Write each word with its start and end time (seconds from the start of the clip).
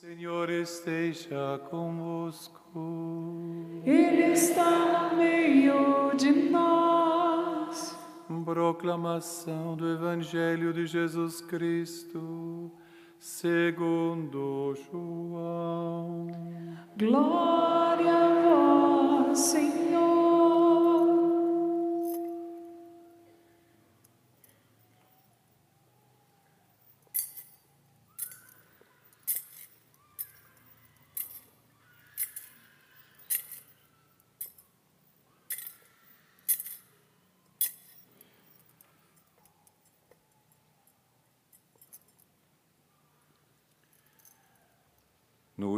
Senhor 0.00 0.48
esteja 0.48 1.60
convosco. 1.68 2.62
Ele 3.84 4.32
está 4.32 5.10
no 5.10 5.16
meio 5.18 6.16
de 6.16 6.32
nós. 6.48 7.94
Proclamação 8.42 9.76
do 9.76 9.92
Evangelho 9.92 10.72
de 10.72 10.86
Jesus 10.86 11.42
Cristo, 11.42 12.72
segundo 13.18 14.74
João. 14.90 16.28
Glória 16.96 18.14
a 18.14 19.28
vós, 19.28 19.38
Senhor. 19.38 20.19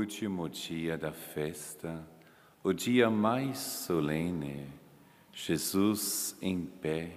Último 0.03 0.49
dia 0.49 0.99
da 0.99 1.13
festa, 1.13 2.05
o 2.61 2.73
dia 2.73 3.09
mais 3.09 3.57
solene, 3.59 4.67
Jesus, 5.33 6.37
em 6.43 6.67
pé, 6.67 7.13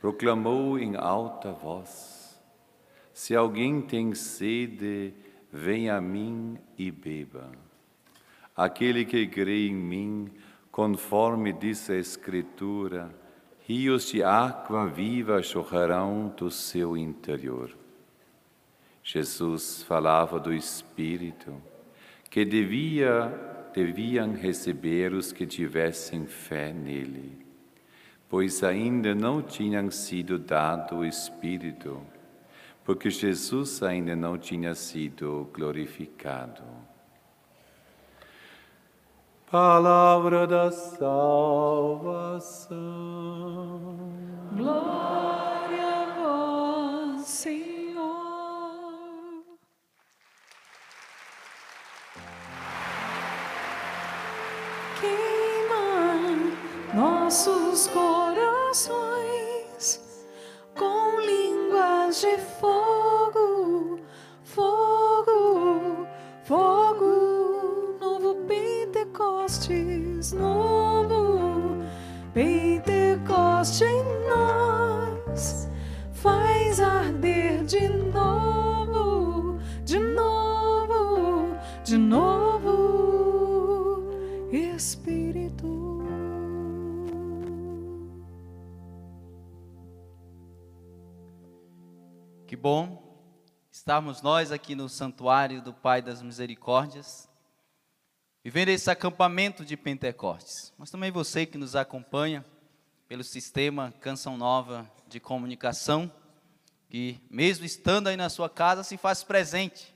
proclamou 0.00 0.78
em 0.78 0.94
alta 0.94 1.50
voz: 1.50 2.40
Se 3.12 3.34
alguém 3.34 3.82
tem 3.82 4.14
sede, 4.14 5.12
venha 5.52 5.96
a 5.96 6.00
mim 6.00 6.56
e 6.78 6.92
beba. 6.92 7.50
Aquele 8.56 9.04
que 9.04 9.26
crê 9.26 9.66
em 9.66 9.74
mim, 9.74 10.30
conforme 10.70 11.52
diz 11.52 11.90
a 11.90 11.96
Escritura, 11.96 13.12
rios 13.66 14.06
de 14.06 14.22
água 14.22 14.86
viva 14.86 15.42
jorrarão 15.42 16.32
do 16.36 16.48
seu 16.48 16.96
interior. 16.96 17.76
Jesus 19.02 19.82
falava 19.82 20.38
do 20.38 20.54
Espírito 20.54 21.73
que 22.34 22.44
devia, 22.44 23.32
deviam 23.72 24.32
receber 24.32 25.12
os 25.12 25.30
que 25.30 25.46
tivessem 25.46 26.26
fé 26.26 26.72
nele, 26.72 27.46
pois 28.28 28.64
ainda 28.64 29.14
não 29.14 29.40
tinham 29.40 29.88
sido 29.88 30.36
dado 30.36 30.96
o 30.96 31.04
Espírito, 31.04 32.02
porque 32.84 33.08
Jesus 33.08 33.84
ainda 33.84 34.16
não 34.16 34.36
tinha 34.36 34.74
sido 34.74 35.48
glorificado. 35.54 36.64
Palavra 39.48 40.44
da 40.44 40.72
salvação. 40.72 41.14
Glória 44.56 45.43
Queima 55.04 56.54
nossos 56.94 57.88
corações 57.88 58.90
com 60.74 61.20
línguas 61.20 62.20
de 62.22 62.38
fogo, 62.58 63.13
bom 92.64 93.20
estarmos 93.70 94.22
nós 94.22 94.50
aqui 94.50 94.74
no 94.74 94.88
Santuário 94.88 95.60
do 95.60 95.74
Pai 95.74 96.00
das 96.00 96.22
Misericórdias, 96.22 97.28
vivendo 98.42 98.70
esse 98.70 98.90
acampamento 98.90 99.66
de 99.66 99.76
Pentecostes. 99.76 100.72
Mas 100.78 100.90
também 100.90 101.10
você 101.10 101.44
que 101.44 101.58
nos 101.58 101.76
acompanha 101.76 102.42
pelo 103.06 103.22
sistema 103.22 103.92
Canção 104.00 104.38
Nova 104.38 104.90
de 105.06 105.20
Comunicação, 105.20 106.10
que 106.88 107.20
mesmo 107.28 107.66
estando 107.66 108.06
aí 108.06 108.16
na 108.16 108.30
sua 108.30 108.48
casa, 108.48 108.82
se 108.82 108.96
faz 108.96 109.22
presente, 109.22 109.94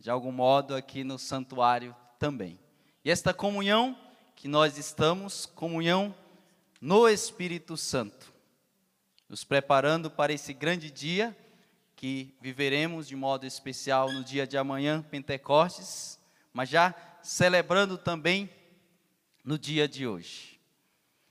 de 0.00 0.10
algum 0.10 0.32
modo, 0.32 0.74
aqui 0.74 1.04
no 1.04 1.20
santuário 1.20 1.94
também. 2.18 2.58
E 3.04 3.12
esta 3.12 3.32
comunhão 3.32 3.96
que 4.34 4.48
nós 4.48 4.76
estamos, 4.76 5.46
comunhão 5.46 6.12
no 6.80 7.08
Espírito 7.08 7.76
Santo, 7.76 8.34
nos 9.28 9.44
preparando 9.44 10.10
para 10.10 10.32
esse 10.32 10.52
grande 10.52 10.90
dia 10.90 11.36
que 11.98 12.32
viveremos 12.40 13.08
de 13.08 13.16
modo 13.16 13.44
especial 13.44 14.12
no 14.12 14.22
dia 14.22 14.46
de 14.46 14.56
amanhã, 14.56 15.02
Pentecostes, 15.02 16.16
mas 16.52 16.68
já 16.68 16.94
celebrando 17.24 17.98
também 17.98 18.48
no 19.42 19.58
dia 19.58 19.88
de 19.88 20.06
hoje. 20.06 20.60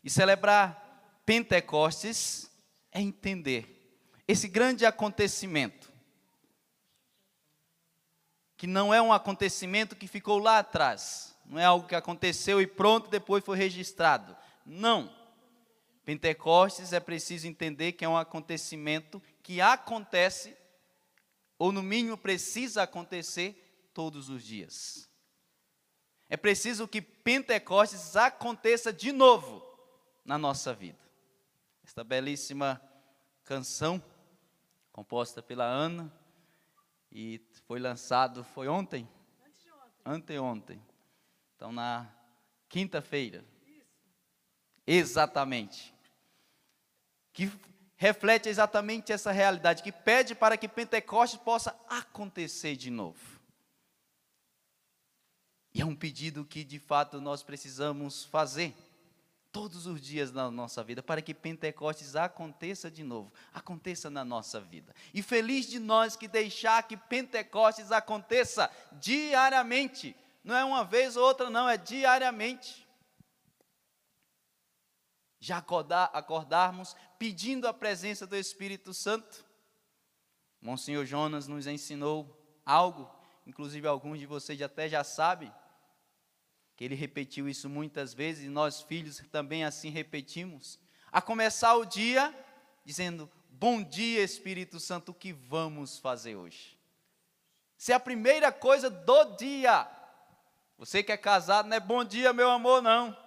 E 0.04 0.10
celebrar 0.10 1.22
Pentecostes 1.26 2.52
é 2.92 3.00
entender 3.00 3.98
esse 4.28 4.50
grande 4.50 4.86
acontecimento, 4.86 5.90
que 8.58 8.68
não 8.68 8.94
é 8.94 9.02
um 9.02 9.14
acontecimento 9.14 9.96
que 9.96 10.06
ficou 10.06 10.38
lá 10.38 10.60
atrás, 10.60 11.34
não 11.46 11.58
é 11.58 11.64
algo 11.64 11.88
que 11.88 11.96
aconteceu 11.96 12.62
e 12.62 12.68
pronto, 12.68 13.10
depois 13.10 13.42
foi 13.42 13.58
registrado. 13.58 14.36
Não. 14.66 15.16
Pentecostes 16.04 16.92
é 16.92 17.00
preciso 17.00 17.48
entender 17.48 17.94
que 17.94 18.04
é 18.04 18.10
um 18.10 18.18
acontecimento 18.18 19.22
que 19.48 19.62
acontece, 19.62 20.58
ou 21.58 21.72
no 21.72 21.82
mínimo 21.82 22.18
precisa 22.18 22.84
acontecer, 22.84 23.90
todos 23.94 24.28
os 24.28 24.44
dias. 24.44 25.10
É 26.28 26.36
preciso 26.36 26.86
que 26.86 27.02
Pentecostes 27.02 28.18
aconteça 28.18 28.92
de 28.92 29.14
novo 29.14 29.66
na 30.26 30.38
nossa 30.38 30.74
vida. 30.74 31.00
Esta 31.82 32.04
belíssima 32.04 32.82
canção, 33.46 34.04
composta 34.92 35.42
pela 35.42 35.64
Ana, 35.64 36.14
e 37.10 37.40
foi 37.66 37.80
lançado, 37.80 38.44
foi 38.44 38.68
ontem? 38.68 39.08
Anteontem. 40.04 40.84
Então, 41.56 41.72
na 41.72 42.14
quinta-feira. 42.68 43.46
Exatamente. 44.86 45.96
Que 47.32 47.50
reflete 47.98 48.48
exatamente 48.48 49.12
essa 49.12 49.32
realidade, 49.32 49.84
que 49.84 49.92
pede 49.92 50.36
para 50.36 50.56
que 50.56 50.68
Pentecostes 50.68 51.40
possa 51.40 51.76
acontecer 51.90 52.76
de 52.76 52.92
novo. 52.92 53.38
E 55.74 55.82
é 55.82 55.86
um 55.86 55.96
pedido 55.96 56.46
que 56.46 56.64
de 56.64 56.80
fato 56.80 57.20
nós 57.20 57.44
precisamos 57.44 58.24
fazer 58.24 58.76
todos 59.52 59.88
os 59.88 60.00
dias 60.00 60.32
na 60.32 60.52
nossa 60.52 60.84
vida, 60.84 61.02
para 61.02 61.22
que 61.22 61.34
Pentecostes 61.34 62.16
aconteça 62.16 62.92
de 62.92 63.04
novo, 63.04 63.34
aconteça 63.52 64.10
na 64.10 64.24
nossa 64.24 64.62
vida. 64.62 64.94
E 65.14 65.24
feliz 65.24 65.68
de 65.68 65.80
nós 65.80 66.16
que 66.16 66.28
deixar 66.28 66.84
que 66.84 66.96
Pentecostes 66.96 67.92
aconteça 67.92 68.70
diariamente, 68.94 70.16
não 70.44 70.56
é 70.56 70.64
uma 70.64 70.86
vez 70.86 71.18
ou 71.18 71.24
outra, 71.24 71.50
não, 71.50 71.68
é 71.68 71.78
diariamente 71.78 72.87
já 75.40 75.58
acordar, 75.58 76.10
acordarmos 76.14 76.96
pedindo 77.20 77.68
a 77.68 77.74
presença 77.74 78.26
do 78.26 78.36
Espírito 78.36 78.94
Santo. 78.94 79.46
Monsenhor 80.62 81.06
Jonas 81.06 81.48
nos 81.48 81.68
ensinou 81.68 82.36
algo, 82.66 83.10
inclusive 83.46 83.88
alguns 83.88 84.20
de 84.20 84.26
vocês 84.26 84.62
até 84.62 84.90
já 84.90 85.04
sabem, 85.04 85.54
que 86.76 86.84
ele 86.84 86.96
repetiu 86.96 87.48
isso 87.48 87.70
muitas 87.70 88.14
vezes 88.14 88.46
e 88.46 88.50
nós 88.50 88.82
filhos 88.82 89.22
também 89.32 89.64
assim 89.64 89.90
repetimos. 89.90 90.80
A 91.12 91.22
começar 91.22 91.76
o 91.76 91.86
dia 91.86 92.34
dizendo: 92.84 93.30
Bom 93.50 93.82
dia, 93.82 94.24
Espírito 94.24 94.80
Santo, 94.80 95.10
o 95.12 95.16
que 95.16 95.34
vamos 95.34 95.98
fazer 95.98 96.36
hoje? 96.36 96.78
Se 97.78 97.92
é 97.92 97.96
a 97.96 98.00
primeira 98.00 98.52
coisa 98.52 98.90
do 98.90 99.36
dia. 99.36 99.88
Você 100.78 101.02
que 101.02 101.12
é 101.12 101.18
casado, 101.18 101.68
não 101.68 101.78
é 101.78 101.80
bom 101.80 102.04
dia, 102.04 102.32
meu 102.34 102.52
amor, 102.52 102.82
não. 102.82 103.18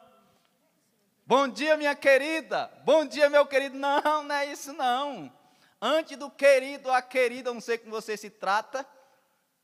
Bom 1.30 1.46
dia, 1.46 1.76
minha 1.76 1.94
querida. 1.94 2.68
Bom 2.84 3.06
dia, 3.06 3.30
meu 3.30 3.46
querido. 3.46 3.78
Não, 3.78 4.24
não 4.24 4.34
é 4.34 4.46
isso 4.46 4.72
não. 4.72 5.32
Antes 5.80 6.18
do 6.18 6.28
querido, 6.28 6.90
a 6.90 7.00
querida, 7.00 7.54
não 7.54 7.60
sei 7.60 7.78
como 7.78 7.92
você 7.92 8.16
se 8.16 8.28
trata. 8.28 8.84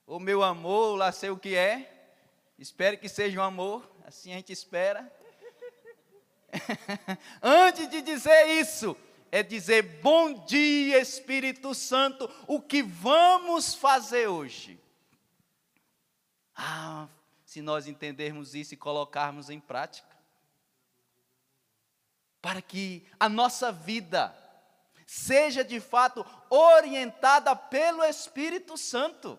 ou 0.06 0.20
meu 0.20 0.44
amor, 0.44 0.94
lá 0.94 1.10
sei 1.10 1.30
o 1.30 1.36
que 1.36 1.56
é. 1.56 2.12
Espero 2.56 2.96
que 2.96 3.08
seja 3.08 3.40
um 3.40 3.42
amor, 3.42 3.84
assim 4.06 4.30
a 4.30 4.36
gente 4.36 4.52
espera. 4.52 5.12
Antes 7.42 7.90
de 7.90 8.00
dizer 8.00 8.46
isso, 8.46 8.96
é 9.32 9.42
dizer 9.42 9.82
bom 9.82 10.44
dia, 10.44 11.00
Espírito 11.00 11.74
Santo, 11.74 12.30
o 12.46 12.60
que 12.60 12.80
vamos 12.80 13.74
fazer 13.74 14.28
hoje? 14.28 14.78
Ah, 16.54 17.08
se 17.44 17.60
nós 17.60 17.88
entendermos 17.88 18.54
isso 18.54 18.72
e 18.72 18.76
colocarmos 18.76 19.50
em 19.50 19.58
prática, 19.58 20.05
para 22.46 22.62
que 22.62 23.02
a 23.18 23.28
nossa 23.28 23.72
vida 23.72 24.32
seja 25.04 25.64
de 25.64 25.80
fato 25.80 26.24
orientada 26.48 27.56
pelo 27.56 28.04
Espírito 28.04 28.76
Santo. 28.76 29.36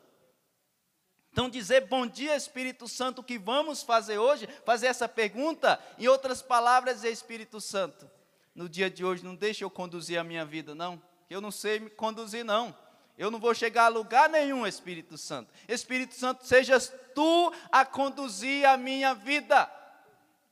Então, 1.31 1.49
dizer 1.49 1.87
bom 1.87 2.05
dia, 2.05 2.35
Espírito 2.35 2.85
Santo, 2.85 3.19
o 3.19 3.23
que 3.23 3.39
vamos 3.39 3.81
fazer 3.81 4.17
hoje? 4.17 4.45
Fazer 4.65 4.87
essa 4.87 5.07
pergunta, 5.07 5.79
em 5.97 6.09
outras 6.09 6.41
palavras, 6.41 7.05
é 7.05 7.09
Espírito 7.09 7.61
Santo. 7.61 8.11
No 8.53 8.67
dia 8.67 8.89
de 8.89 9.05
hoje, 9.05 9.23
não 9.23 9.35
deixe 9.35 9.63
eu 9.63 9.69
conduzir 9.69 10.19
a 10.19 10.23
minha 10.25 10.43
vida, 10.43 10.75
não. 10.75 11.01
Eu 11.29 11.39
não 11.39 11.49
sei 11.49 11.79
me 11.79 11.89
conduzir, 11.89 12.43
não. 12.43 12.75
Eu 13.17 13.31
não 13.31 13.39
vou 13.39 13.53
chegar 13.53 13.85
a 13.85 13.87
lugar 13.87 14.27
nenhum, 14.27 14.67
Espírito 14.67 15.17
Santo. 15.17 15.49
Espírito 15.65 16.13
Santo, 16.13 16.45
sejas 16.45 16.93
tu 17.15 17.53
a 17.71 17.85
conduzir 17.85 18.67
a 18.67 18.75
minha 18.75 19.13
vida. 19.15 19.76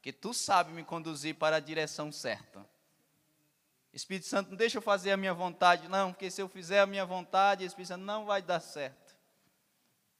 Que 0.06 0.13
tu 0.13 0.36
sabe 0.36 0.72
me 0.72 0.84
conduzir 0.84 1.34
para 1.34 1.56
a 1.56 1.60
direção 1.60 2.12
certa. 2.12 2.63
Espírito 3.92 4.28
Santo, 4.28 4.52
não 4.52 4.56
deixa 4.56 4.78
eu 4.78 4.81
fazer 4.84 5.10
a 5.10 5.18
minha 5.18 5.34
vontade, 5.34 5.88
não, 5.88 6.13
porque 6.13 6.30
se 6.30 6.40
eu 6.40 6.48
fizer 6.48 6.80
a 6.81 6.86
minha 6.86 7.04
vontade, 7.04 7.66
Espírito 7.66 7.88
Santo, 7.88 8.04
não 8.04 8.24
vai 8.24 8.44
dar 8.44 8.60
certo 8.60 9.16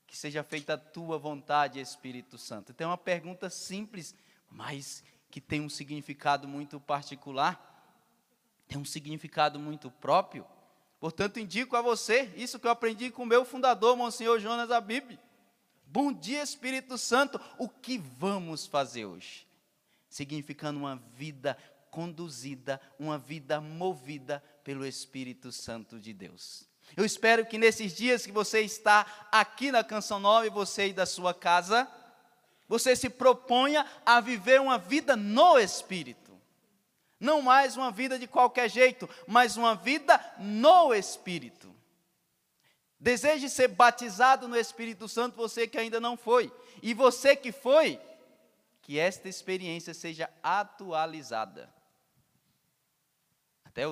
que 0.08 0.18
seja 0.18 0.42
feita 0.44 0.74
a 0.74 0.78
tua 0.78 1.20
vontade, 1.20 1.80
Espírito 1.80 2.38
Santo. 2.38 2.72
Então 2.72 2.86
é 2.86 2.90
uma 2.90 2.98
pergunta 2.98 3.48
simples, 3.50 4.16
mas 4.50 5.04
que 5.30 5.42
tem 5.42 5.62
um 5.62 5.70
significado 5.70 6.48
muito 6.48 6.80
particular, 6.80 7.62
tem 8.68 8.80
um 8.80 8.86
significado 8.86 9.60
muito 9.60 9.92
próprio. 9.92 10.48
Portanto, 11.00 11.40
indico 11.40 11.76
a 11.76 11.82
você 11.82 12.32
isso 12.36 12.58
que 12.58 12.66
eu 12.66 12.72
aprendi 12.72 13.12
com 13.12 13.22
o 13.22 13.28
meu 13.28 13.46
fundador, 13.46 13.96
Monsenhor 13.96 14.40
Jonas 14.40 14.72
Abib. 14.72 15.20
Bom 15.86 16.12
dia, 16.12 16.42
Espírito 16.42 16.98
Santo. 16.98 17.40
O 17.60 17.70
que 17.70 18.00
vamos 18.00 18.66
fazer 18.66 19.06
hoje? 19.06 19.46
Significando 20.16 20.80
uma 20.80 20.96
vida 21.18 21.58
conduzida, 21.92 22.80
uma 22.98 23.18
vida 23.18 23.60
movida 23.60 24.42
pelo 24.64 24.86
Espírito 24.86 25.52
Santo 25.52 26.00
de 26.00 26.14
Deus. 26.14 26.70
Eu 26.96 27.04
espero 27.04 27.46
que 27.46 27.58
nesses 27.58 27.94
dias 27.94 28.26
que 28.26 28.32
você 28.32 28.62
está 28.62 29.06
aqui 29.30 29.74
na 29.74 29.84
Canção 29.84 30.18
Nova 30.18 30.48
e 30.48 30.50
você 30.50 30.84
aí 30.84 30.94
da 30.94 31.06
sua 31.06 31.34
casa, 31.34 31.86
você 32.66 32.96
se 32.96 33.10
proponha 33.10 33.86
a 34.06 34.22
viver 34.22 34.62
uma 34.62 34.78
vida 34.78 35.18
no 35.18 35.60
Espírito. 35.60 36.32
Não 37.20 37.42
mais 37.42 37.76
uma 37.76 37.92
vida 37.92 38.18
de 38.18 38.26
qualquer 38.26 38.70
jeito, 38.70 39.10
mas 39.28 39.58
uma 39.58 39.76
vida 39.76 40.18
no 40.40 40.94
Espírito. 40.94 41.76
Deseje 42.98 43.50
ser 43.50 43.68
batizado 43.68 44.48
no 44.48 44.56
Espírito 44.56 45.10
Santo, 45.10 45.36
você 45.36 45.68
que 45.68 45.78
ainda 45.78 46.00
não 46.00 46.16
foi. 46.16 46.50
E 46.82 46.94
você 46.94 47.36
que 47.36 47.52
foi, 47.52 48.00
que 48.86 49.00
esta 49.00 49.28
experiência 49.28 49.96
seja 49.96 50.30
atualizada. 50.44 51.74
Até 53.64 53.88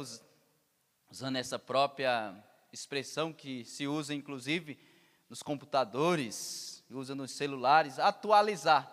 usando 1.10 1.36
essa 1.36 1.57
própria 1.57 2.31
expressão 2.72 3.34
que 3.34 3.66
se 3.66 3.88
usa 3.88 4.13
inclusive 4.13 4.80
nos 5.28 5.42
computadores, 5.42 6.84
usa 6.92 7.16
nos 7.16 7.31
celulares, 7.31 7.98
atualizar. 7.98 8.88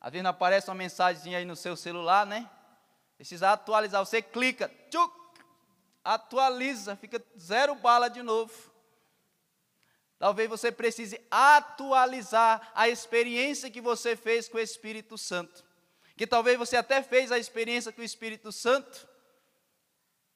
Às 0.00 0.12
vezes 0.12 0.26
aparece 0.26 0.70
uma 0.70 0.74
mensagem 0.74 1.36
aí 1.36 1.44
no 1.44 1.54
seu 1.54 1.76
celular, 1.76 2.24
né? 2.24 2.48
Precisa 3.18 3.52
atualizar. 3.52 4.02
Você 4.02 4.22
clica, 4.22 4.66
tchuc, 4.88 5.14
atualiza, 6.02 6.96
fica 6.96 7.22
zero 7.38 7.74
bala 7.74 8.08
de 8.08 8.22
novo. 8.22 8.69
Talvez 10.20 10.50
você 10.50 10.70
precise 10.70 11.18
atualizar 11.30 12.70
a 12.74 12.90
experiência 12.90 13.70
que 13.70 13.80
você 13.80 14.14
fez 14.14 14.50
com 14.50 14.58
o 14.58 14.60
Espírito 14.60 15.16
Santo. 15.16 15.64
Que 16.14 16.26
talvez 16.26 16.58
você 16.58 16.76
até 16.76 17.02
fez 17.02 17.32
a 17.32 17.38
experiência 17.38 17.90
com 17.90 18.02
o 18.02 18.04
Espírito 18.04 18.52
Santo, 18.52 19.08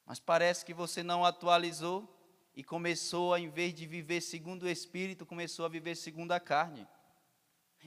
mas 0.03 0.19
parece 0.19 0.65
que 0.65 0.73
você 0.73 1.03
não 1.03 1.23
atualizou 1.23 2.11
e 2.55 2.63
começou, 2.63 3.37
em 3.37 3.47
vez 3.47 3.75
de 3.75 3.85
viver 3.85 4.21
segundo 4.21 4.63
o 4.63 4.69
Espírito, 4.69 5.23
começou 5.23 5.67
a 5.67 5.69
viver 5.69 5.93
segundo 5.93 6.31
a 6.31 6.39
carne. 6.39 6.87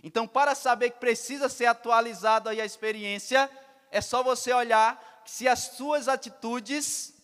Então, 0.01 0.25
para 0.25 0.55
saber 0.55 0.91
que 0.91 1.01
precisa 1.01 1.49
ser 1.49 1.67
atualizado 1.67 2.49
aí 2.49 2.61
a 2.61 2.65
experiência, 2.65 3.51
é 3.91 4.01
só 4.01 4.23
você 4.23 4.53
olhar 4.53 5.25
se 5.27 5.49
as 5.49 5.59
suas 5.77 6.07
atitudes 6.07 7.18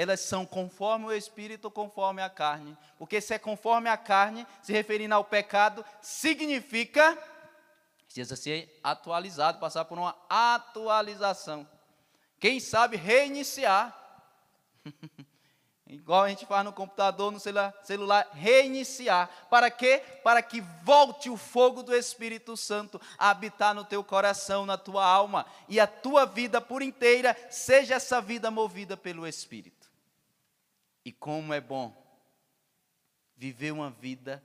elas 0.00 0.20
são 0.20 0.46
conforme 0.46 1.04
o 1.04 1.12
Espírito 1.12 1.66
ou 1.66 1.70
conforme 1.70 2.22
a 2.22 2.30
carne. 2.30 2.74
Porque 2.98 3.20
se 3.20 3.34
é 3.34 3.38
conforme 3.38 3.90
a 3.90 3.98
carne, 3.98 4.46
se 4.62 4.72
referindo 4.72 5.14
ao 5.14 5.22
pecado, 5.22 5.84
significa 6.00 7.18
precisa 8.06 8.34
ser 8.34 8.80
atualizado, 8.82 9.60
passar 9.60 9.84
por 9.84 9.98
uma 9.98 10.16
atualização. 10.26 11.68
Quem 12.40 12.58
sabe 12.58 12.96
reiniciar. 12.96 13.94
igual 15.86 16.22
a 16.22 16.28
gente 16.28 16.46
faz 16.46 16.64
no 16.64 16.72
computador, 16.72 17.30
no 17.30 17.38
celular, 17.38 18.28
reiniciar. 18.32 19.28
Para 19.50 19.70
quê? 19.70 20.02
Para 20.24 20.40
que 20.40 20.62
volte 20.82 21.28
o 21.28 21.36
fogo 21.36 21.82
do 21.82 21.94
Espírito 21.94 22.56
Santo 22.56 22.98
a 23.18 23.28
habitar 23.30 23.74
no 23.74 23.84
teu 23.84 24.02
coração, 24.02 24.64
na 24.64 24.78
tua 24.78 25.04
alma, 25.04 25.44
e 25.68 25.78
a 25.78 25.86
tua 25.86 26.24
vida 26.24 26.58
por 26.58 26.80
inteira 26.80 27.36
seja 27.50 27.96
essa 27.96 28.20
vida 28.20 28.50
movida 28.50 28.96
pelo 28.96 29.26
Espírito. 29.26 29.79
E 31.10 31.12
como 31.12 31.52
é 31.52 31.60
bom 31.60 31.92
viver 33.34 33.72
uma 33.72 33.90
vida 33.90 34.40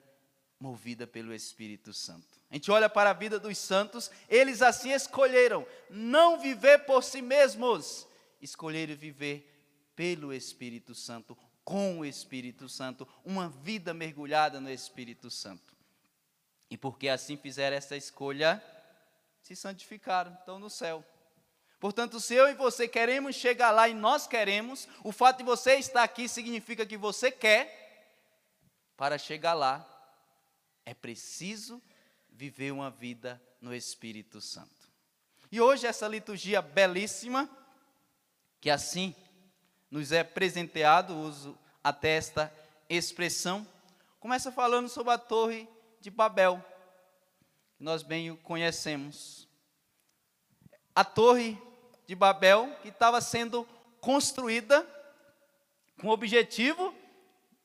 movida 0.60 1.06
pelo 1.06 1.32
Espírito 1.32 1.94
Santo. 1.94 2.42
A 2.50 2.56
gente 2.56 2.72
olha 2.72 2.90
para 2.90 3.12
a 3.12 3.14
vida 3.14 3.40
dos 3.40 3.56
santos, 3.56 4.10
eles 4.28 4.64
assim 4.64 4.92
escolheram 4.92 5.64
não 5.92 6.40
viver 6.40 6.80
por 6.80 7.04
si 7.04 7.22
mesmos, 7.22 8.08
escolheram 8.42 8.96
viver 8.96 9.48
pelo 9.96 10.34
Espírito 10.34 10.96
Santo, 10.96 11.38
com 11.64 12.00
o 12.00 12.06
Espírito 12.06 12.68
Santo, 12.68 13.08
uma 13.24 13.48
vida 13.48 13.94
mergulhada 13.94 14.60
no 14.60 14.72
Espírito 14.72 15.30
Santo. 15.30 15.78
E 16.68 16.76
porque 16.76 17.10
assim 17.10 17.38
fizeram 17.38 17.78
essa 17.78 17.96
escolha, 17.96 18.60
se 19.40 19.56
santificaram, 19.56 20.34
estão 20.34 20.58
no 20.58 20.72
céu. 20.72 21.06
Portanto, 21.80 22.20
se 22.20 22.34
eu 22.34 22.48
e 22.48 22.54
você 22.54 22.88
queremos 22.88 23.36
chegar 23.36 23.72
lá 23.72 23.88
e 23.88 23.94
nós 23.94 24.28
queremos, 24.28 24.88
o 25.04 25.12
fato 25.12 25.38
de 25.40 25.44
você 25.44 25.76
estar 25.76 26.04
aqui 26.04 26.28
significa 26.28 26.86
que 26.86 26.98
você 26.98 27.30
quer. 27.32 27.84
Para 28.98 29.18
chegar 29.18 29.54
lá, 29.54 29.86
é 30.86 30.94
preciso 30.94 31.82
viver 32.30 32.72
uma 32.72 32.90
vida 32.90 33.42
no 33.60 33.74
Espírito 33.74 34.40
Santo. 34.40 34.90
E 35.52 35.60
hoje, 35.60 35.86
essa 35.88 36.08
liturgia 36.08 36.62
belíssima, 36.62 37.50
que 38.62 38.70
assim 38.70 39.16
nos 39.90 40.12
é 40.12 40.24
presenteado, 40.24 41.16
uso 41.16 41.58
até 41.84 42.18
esta 42.18 42.54
expressão, 42.90 43.66
começa 44.20 44.52
falando 44.52 44.90
sobre 44.90 45.14
a 45.14 45.18
Torre 45.18 45.68
de 46.02 46.10
Babel, 46.10 46.64
que 47.78 47.84
nós 47.84 48.04
bem 48.04 48.32
o 48.32 48.38
conhecemos. 48.38 49.45
A 50.96 51.04
Torre 51.04 51.62
de 52.08 52.16
Babel, 52.16 52.74
que 52.82 52.88
estava 52.88 53.20
sendo 53.20 53.68
construída 54.00 54.88
com 56.00 56.08
o 56.08 56.12
objetivo 56.12 56.94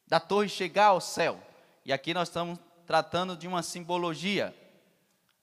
da 0.06 0.18
torre 0.18 0.48
chegar 0.48 0.86
ao 0.86 1.00
céu. 1.00 1.40
E 1.84 1.92
aqui 1.92 2.12
nós 2.12 2.28
estamos 2.28 2.58
tratando 2.86 3.36
de 3.36 3.46
uma 3.46 3.62
simbologia, 3.62 4.54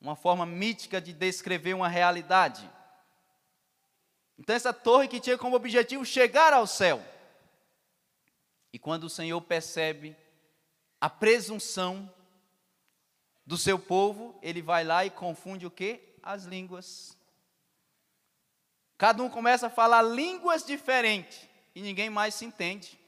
uma 0.01 0.15
forma 0.15 0.45
mítica 0.45 0.99
de 0.99 1.13
descrever 1.13 1.73
uma 1.73 1.87
realidade. 1.87 2.69
Então, 4.37 4.55
essa 4.55 4.73
torre 4.73 5.07
que 5.07 5.19
tinha 5.19 5.37
como 5.37 5.55
objetivo 5.55 6.05
chegar 6.05 6.53
ao 6.53 6.67
céu. 6.67 7.03
E 8.71 8.77
quando 8.77 9.05
o 9.05 9.09
Senhor 9.09 9.39
percebe 9.41 10.15
a 10.99 11.09
presunção 11.09 12.11
do 13.45 13.57
seu 13.57 13.79
povo, 13.79 14.37
ele 14.41 14.61
vai 14.61 14.83
lá 14.83 15.05
e 15.05 15.09
confunde 15.09 15.65
o 15.65 15.71
que? 15.71 16.01
As 16.21 16.43
línguas. 16.43 17.16
Cada 18.97 19.21
um 19.21 19.29
começa 19.29 19.67
a 19.67 19.69
falar 19.69 20.01
línguas 20.01 20.65
diferentes 20.65 21.47
e 21.75 21.81
ninguém 21.81 22.09
mais 22.09 22.33
se 22.33 22.45
entende. 22.45 22.99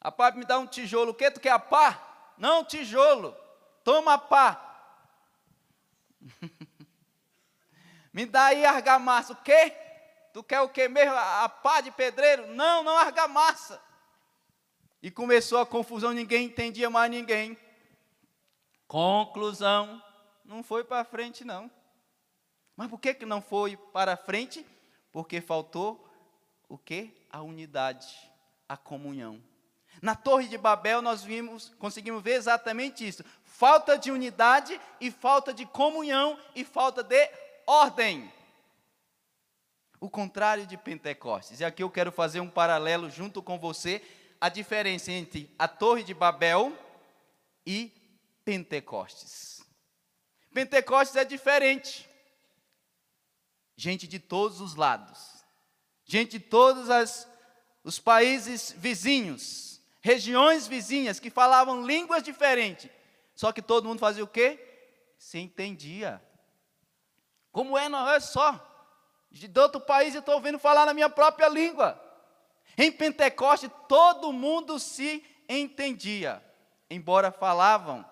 A 0.00 0.12
pá 0.12 0.30
me 0.30 0.44
dá 0.44 0.58
um 0.58 0.66
tijolo, 0.66 1.10
o 1.10 1.14
que 1.14 1.30
tu 1.30 1.40
quer 1.40 1.50
a 1.50 1.58
pá? 1.58 2.32
Não, 2.38 2.64
tijolo. 2.64 3.36
Toma 3.82 4.16
pá. 4.16 4.64
Me 8.12 8.24
dá 8.26 8.46
aí 8.46 8.64
argamassa. 8.64 9.32
O 9.32 9.36
quê? 9.36 9.72
Tu 10.32 10.42
quer 10.42 10.60
o 10.60 10.68
quê 10.68 10.88
mesmo? 10.88 11.14
A 11.14 11.48
pá 11.48 11.80
de 11.80 11.90
pedreiro? 11.90 12.46
Não, 12.48 12.82
não 12.82 12.96
argamassa. 12.96 13.80
E 15.02 15.10
começou 15.10 15.58
a 15.58 15.66
confusão, 15.66 16.12
ninguém 16.12 16.46
entendia 16.46 16.90
mais 16.90 17.10
ninguém. 17.10 17.56
Conclusão, 18.86 20.02
não 20.44 20.62
foi 20.62 20.84
para 20.84 21.04
frente 21.04 21.44
não. 21.44 21.70
Mas 22.78 22.88
por 22.88 23.00
que, 23.00 23.12
que 23.12 23.26
não 23.26 23.42
foi 23.42 23.76
para 23.76 24.16
frente? 24.16 24.64
Porque 25.10 25.40
faltou 25.40 26.08
o 26.68 26.78
que? 26.78 27.12
A 27.28 27.42
unidade, 27.42 28.06
a 28.68 28.76
comunhão. 28.76 29.42
Na 30.00 30.14
Torre 30.14 30.46
de 30.46 30.56
Babel 30.56 31.02
nós 31.02 31.24
vimos, 31.24 31.74
conseguimos 31.80 32.22
ver 32.22 32.34
exatamente 32.34 33.06
isso. 33.06 33.24
Falta 33.42 33.98
de 33.98 34.12
unidade 34.12 34.80
e 35.00 35.10
falta 35.10 35.52
de 35.52 35.66
comunhão 35.66 36.38
e 36.54 36.64
falta 36.64 37.02
de 37.02 37.28
ordem. 37.66 38.32
O 40.00 40.08
contrário 40.08 40.64
de 40.64 40.76
Pentecostes. 40.76 41.58
E 41.58 41.64
aqui 41.64 41.82
eu 41.82 41.90
quero 41.90 42.12
fazer 42.12 42.38
um 42.38 42.48
paralelo 42.48 43.10
junto 43.10 43.42
com 43.42 43.58
você, 43.58 44.00
a 44.40 44.48
diferença 44.48 45.10
entre 45.10 45.52
a 45.58 45.66
Torre 45.66 46.04
de 46.04 46.14
Babel 46.14 46.72
e 47.66 47.92
Pentecostes. 48.44 49.66
Pentecostes 50.54 51.16
é 51.16 51.24
diferente. 51.24 52.07
Gente 53.78 54.08
de 54.08 54.18
todos 54.18 54.60
os 54.60 54.74
lados. 54.74 55.44
Gente 56.04 56.32
de 56.32 56.40
todos 56.40 56.90
as, 56.90 57.28
os 57.84 58.00
países 58.00 58.74
vizinhos, 58.76 59.80
regiões 60.00 60.66
vizinhas 60.66 61.20
que 61.20 61.30
falavam 61.30 61.86
línguas 61.86 62.24
diferentes. 62.24 62.90
Só 63.36 63.52
que 63.52 63.62
todo 63.62 63.86
mundo 63.86 64.00
fazia 64.00 64.24
o 64.24 64.26
quê? 64.26 64.58
Se 65.16 65.38
entendia. 65.38 66.20
Como 67.52 67.78
é, 67.78 67.88
não 67.88 68.10
é 68.10 68.18
só 68.18 68.64
de 69.30 69.48
outro 69.60 69.80
país 69.80 70.12
e 70.12 70.18
estou 70.18 70.34
ouvindo 70.34 70.58
falar 70.58 70.84
na 70.84 70.92
minha 70.92 71.08
própria 71.08 71.48
língua. 71.48 72.02
Em 72.76 72.90
Pentecoste, 72.90 73.70
todo 73.86 74.32
mundo 74.32 74.80
se 74.80 75.24
entendia, 75.48 76.42
embora 76.90 77.30
falavam 77.30 78.04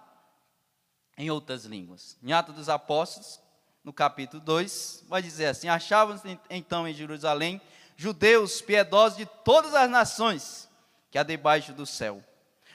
em 1.18 1.28
outras 1.28 1.64
línguas. 1.64 2.16
Em 2.22 2.32
Atos 2.32 2.54
dos 2.54 2.68
Apóstolos, 2.68 3.40
no 3.86 3.92
capítulo 3.92 4.42
2, 4.42 5.04
vai 5.08 5.22
dizer 5.22 5.46
assim: 5.46 5.68
Achavam-se 5.68 6.38
então 6.50 6.86
em 6.86 6.92
Jerusalém 6.92 7.58
judeus 7.96 8.60
piedosos 8.60 9.16
de 9.16 9.24
todas 9.24 9.74
as 9.74 9.88
nações 9.88 10.68
que 11.10 11.16
há 11.16 11.22
debaixo 11.22 11.72
do 11.72 11.86
céu. 11.86 12.22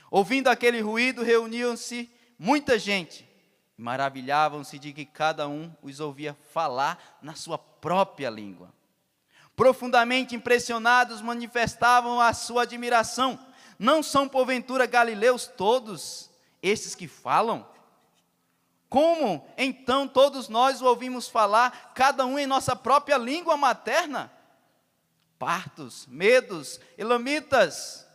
Ouvindo 0.09 0.47
aquele 0.47 0.81
ruído, 0.81 1.21
reuniam-se 1.21 2.09
muita 2.39 2.79
gente 2.79 3.29
Maravilhavam-se 3.81 4.77
de 4.77 4.93
que 4.93 5.03
cada 5.03 5.47
um 5.47 5.73
os 5.81 5.99
ouvia 5.99 6.37
falar 6.53 7.17
na 7.19 7.33
sua 7.33 7.57
própria 7.57 8.29
língua. 8.29 8.71
Profundamente 9.55 10.35
impressionados, 10.35 11.19
manifestavam 11.19 12.21
a 12.21 12.31
sua 12.31 12.61
admiração. 12.61 13.39
Não 13.79 14.03
são 14.03 14.29
porventura 14.29 14.85
galileus 14.85 15.47
todos 15.47 16.29
esses 16.61 16.93
que 16.93 17.07
falam? 17.07 17.67
Como 18.91 19.47
então 19.57 20.05
todos 20.05 20.49
nós 20.49 20.81
ouvimos 20.81 21.29
falar, 21.29 21.93
cada 21.95 22.25
um 22.25 22.37
em 22.37 22.45
nossa 22.45 22.75
própria 22.75 23.17
língua 23.17 23.55
materna? 23.55 24.29
Partos, 25.39 26.05
medos, 26.07 26.77
elamitas, 26.97 28.05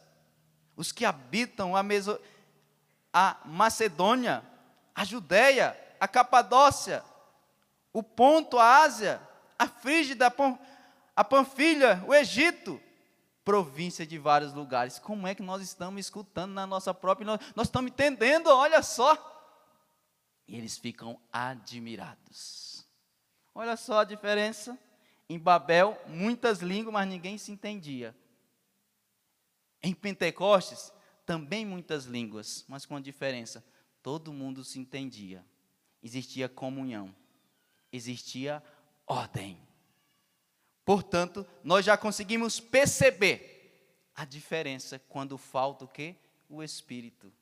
os 0.76 0.92
que 0.92 1.06
habitam 1.06 1.75
a, 1.75 1.83
Meso, 1.83 2.21
a 3.11 3.38
Macedônia, 3.47 4.45
a 4.95 5.02
Judéia, 5.02 5.75
a 5.99 6.06
Capadócia, 6.06 7.02
o 7.90 8.02
Ponto, 8.02 8.59
a 8.59 8.83
Ásia, 8.83 9.18
a 9.59 9.66
Frígida, 9.66 10.30
a 11.16 11.25
Panfilha, 11.25 12.04
o 12.06 12.12
Egito, 12.12 12.78
província 13.42 14.06
de 14.06 14.18
vários 14.18 14.52
lugares. 14.52 14.99
Como 14.99 15.26
é 15.26 15.35
que 15.35 15.42
nós 15.42 15.62
estamos 15.62 15.99
escutando 16.00 16.52
na 16.52 16.66
nossa 16.66 16.92
própria, 16.92 17.40
nós 17.54 17.66
estamos 17.66 17.90
entendendo, 17.90 18.49
olha 18.49 18.83
só. 18.83 19.35
E 20.46 20.56
eles 20.56 20.78
ficam 20.78 21.20
admirados. 21.32 22.86
Olha 23.54 23.76
só 23.76 24.00
a 24.00 24.04
diferença. 24.04 24.78
Em 25.28 25.38
Babel, 25.38 26.00
muitas 26.06 26.60
línguas, 26.60 26.92
mas 26.92 27.08
ninguém 27.08 27.36
se 27.36 27.50
entendia. 27.50 28.14
Em 29.82 29.92
Pentecostes, 29.92 30.92
também 31.24 31.66
muitas 31.66 32.04
línguas, 32.04 32.64
mas 32.68 32.86
com 32.86 32.96
a 32.96 33.00
diferença 33.00 33.64
todo 34.02 34.32
mundo 34.32 34.62
se 34.62 34.78
entendia, 34.78 35.44
existia 36.00 36.48
comunhão, 36.48 37.12
existia 37.92 38.62
ordem. 39.04 39.58
Portanto, 40.84 41.44
nós 41.64 41.84
já 41.84 41.96
conseguimos 41.96 42.60
perceber 42.60 43.56
a 44.14 44.24
diferença 44.24 45.00
quando 45.08 45.36
falta 45.36 45.84
o 45.84 45.88
que? 45.88 46.14
O 46.48 46.62
Espírito. 46.62 47.32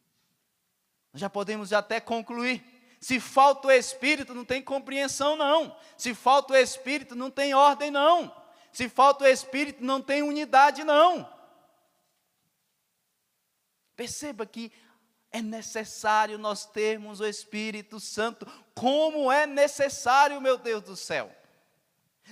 Nós 1.13 1.21
já 1.21 1.29
podemos 1.29 1.71
até 1.75 2.01
concluir. 2.01 2.65
Se 3.05 3.21
falta 3.21 3.69
o 3.69 3.71
Espírito, 3.71 4.33
não 4.33 4.47
tem 4.47 4.63
compreensão, 4.63 5.37
não. 5.37 5.77
Se 5.95 6.15
falta 6.15 6.55
o 6.55 6.57
Espírito, 6.57 7.15
não 7.15 7.31
tem 7.31 7.53
ordem, 7.53 7.91
não. 7.91 8.35
Se 8.73 8.89
falta 8.89 9.25
o 9.25 9.27
Espírito, 9.27 9.85
não 9.85 10.01
tem 10.01 10.23
unidade, 10.23 10.83
não. 10.85 11.31
Perceba 13.95 14.47
que 14.47 14.73
é 15.31 15.43
necessário 15.43 16.39
nós 16.39 16.65
termos 16.65 17.21
o 17.21 17.27
Espírito 17.27 18.01
Santo. 18.01 18.47
Como 18.75 19.31
é 19.31 19.47
necessário, 19.47 20.41
meu 20.41 20.57
Deus 20.57 20.83
do 20.83 20.97
céu. 20.97 21.31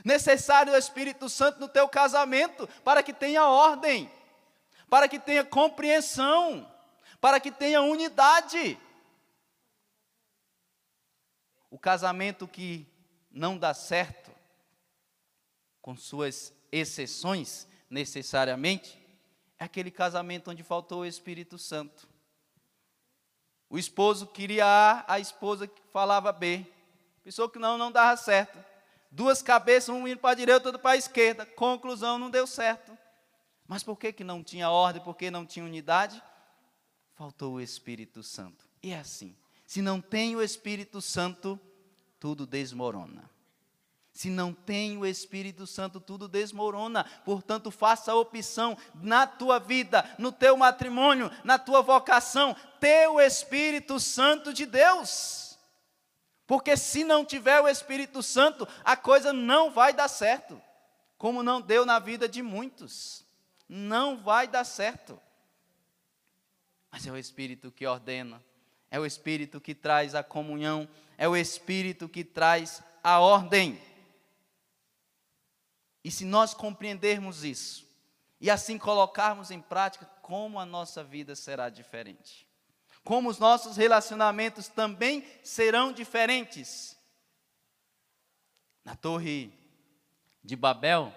Necessário 0.03 0.73
o 0.73 0.79
Espírito 0.79 1.29
Santo 1.29 1.61
no 1.61 1.69
teu 1.69 1.87
casamento, 1.87 2.67
para 2.83 3.03
que 3.03 3.13
tenha 3.13 3.47
ordem, 3.47 4.11
para 4.89 5.07
que 5.07 5.19
tenha 5.19 5.45
compreensão, 5.45 6.67
para 7.21 7.39
que 7.39 7.51
tenha 7.51 7.83
unidade. 7.83 8.81
O 11.73 11.79
casamento 11.79 12.47
que 12.47 12.87
não 13.31 13.57
dá 13.57 13.73
certo, 13.73 14.31
com 15.81 15.97
suas 15.97 16.53
exceções 16.71 17.67
necessariamente, 17.89 19.03
é 19.59 19.65
aquele 19.65 19.91
casamento 19.91 20.51
onde 20.51 20.63
faltou 20.63 21.01
o 21.01 21.07
Espírito 21.07 21.57
Santo. 21.57 22.07
O 23.71 23.79
esposo 23.79 24.27
queria 24.27 24.67
A, 24.67 25.15
a 25.15 25.19
esposa 25.19 25.67
falava 25.91 26.31
B. 26.31 26.67
Pensou 27.25 27.49
que 27.49 27.59
não, 27.59 27.79
não 27.79 27.91
dava 27.91 28.19
certo. 28.19 28.63
Duas 29.11 29.41
cabeças, 29.41 29.89
um 29.89 30.07
indo 30.07 30.21
para 30.21 30.33
a 30.33 30.35
direita, 30.35 30.69
outro 30.69 30.79
para 30.79 30.91
a 30.91 30.97
esquerda. 30.99 31.47
Conclusão, 31.47 32.19
não 32.19 32.29
deu 32.29 32.47
certo. 32.47 32.93
Mas 33.67 33.83
por 33.83 33.97
que, 33.97 34.13
que 34.13 34.23
não 34.23 34.45
tinha 34.45 34.69
ordem? 34.69 35.03
Por 35.03 35.17
que 35.17 35.31
não 35.31 35.47
tinha 35.47 35.65
unidade? 35.65 36.23
Faltou 37.15 37.55
o 37.55 37.61
Espírito 37.63 38.23
Santo. 38.23 38.69
E 38.83 38.91
é 38.91 38.99
assim. 38.99 39.35
Se 39.73 39.81
não 39.81 40.03
tem 40.03 40.37
o 40.37 40.43
Espírito 40.43 41.01
Santo, 41.01 41.59
tudo 42.21 42.47
desmorona. 42.47 43.31
Se 44.13 44.29
não 44.29 44.53
tem 44.53 44.99
o 44.99 45.07
Espírito 45.07 45.67
Santo, 45.67 45.99
tudo 45.99 46.29
desmorona. 46.29 47.05
Portanto, 47.25 47.71
faça 47.71 48.13
a 48.13 48.15
opção 48.15 48.77
na 48.97 49.27
tua 49.27 49.59
vida, 49.59 50.05
no 50.19 50.31
teu 50.31 50.59
matrimônio, 50.59 51.31
na 51.43 51.59
tua 51.59 51.81
vocação, 51.81 52.55
ter 52.79 53.09
o 53.09 53.19
Espírito 53.19 53.99
Santo 53.99 54.53
de 54.53 54.67
Deus. 54.67 55.59
Porque 56.47 56.77
se 56.77 57.03
não 57.03 57.25
tiver 57.25 57.59
o 57.59 57.67
Espírito 57.67 58.23
Santo, 58.23 58.69
a 58.85 58.95
coisa 58.95 59.33
não 59.33 59.71
vai 59.71 59.95
dar 59.95 60.09
certo. 60.09 60.61
Como 61.17 61.43
não 61.43 61.63
deu 61.63 61.87
na 61.87 61.99
vida 61.99 62.29
de 62.29 62.43
muitos. 62.43 63.25
Não 63.67 64.19
vai 64.19 64.47
dar 64.47 64.65
certo. 64.65 65.19
Mas 66.91 67.07
é 67.07 67.11
o 67.11 67.17
Espírito 67.17 67.73
que 67.73 67.87
ordena, 67.87 68.45
é 68.93 69.01
o 69.01 69.07
Espírito 69.07 69.59
que 69.59 69.75
traz 69.75 70.15
a 70.15 70.23
comunhão, 70.23 70.87
é 71.17 71.27
o 71.27 71.35
Espírito 71.35 72.07
que 72.07 72.23
traz 72.23 72.83
a 73.03 73.21
ordem. 73.21 73.81
E 76.05 76.11
se 76.11 76.27
nós 76.27 76.53
compreendermos 76.53 77.43
isso, 77.43 77.89
e 78.39 78.51
assim 78.51 78.77
colocarmos 78.77 79.51
em 79.51 79.63
prática, 79.63 80.05
como 80.21 80.61
a 80.61 80.67
nossa 80.67 81.03
vida 81.03 81.35
será 81.35 81.71
diferente. 81.71 82.47
Como 83.03 83.31
os 83.31 83.39
nossos 83.39 83.79
relacionamentos 83.79 84.69
também 84.69 85.27
serão 85.43 85.91
diferentes. 85.91 86.95
Na 88.85 88.95
Torre 88.95 89.55
de 90.45 90.55
Babel, 90.55 91.15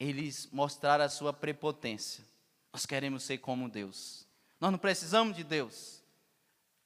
eles 0.00 0.48
mostraram 0.50 1.04
a 1.04 1.10
sua 1.10 1.34
prepotência. 1.34 2.24
Nós 2.72 2.86
queremos 2.86 3.24
ser 3.24 3.38
como 3.38 3.68
Deus. 3.68 4.27
Nós 4.60 4.72
não 4.72 4.78
precisamos 4.78 5.36
de 5.36 5.44
Deus. 5.44 6.02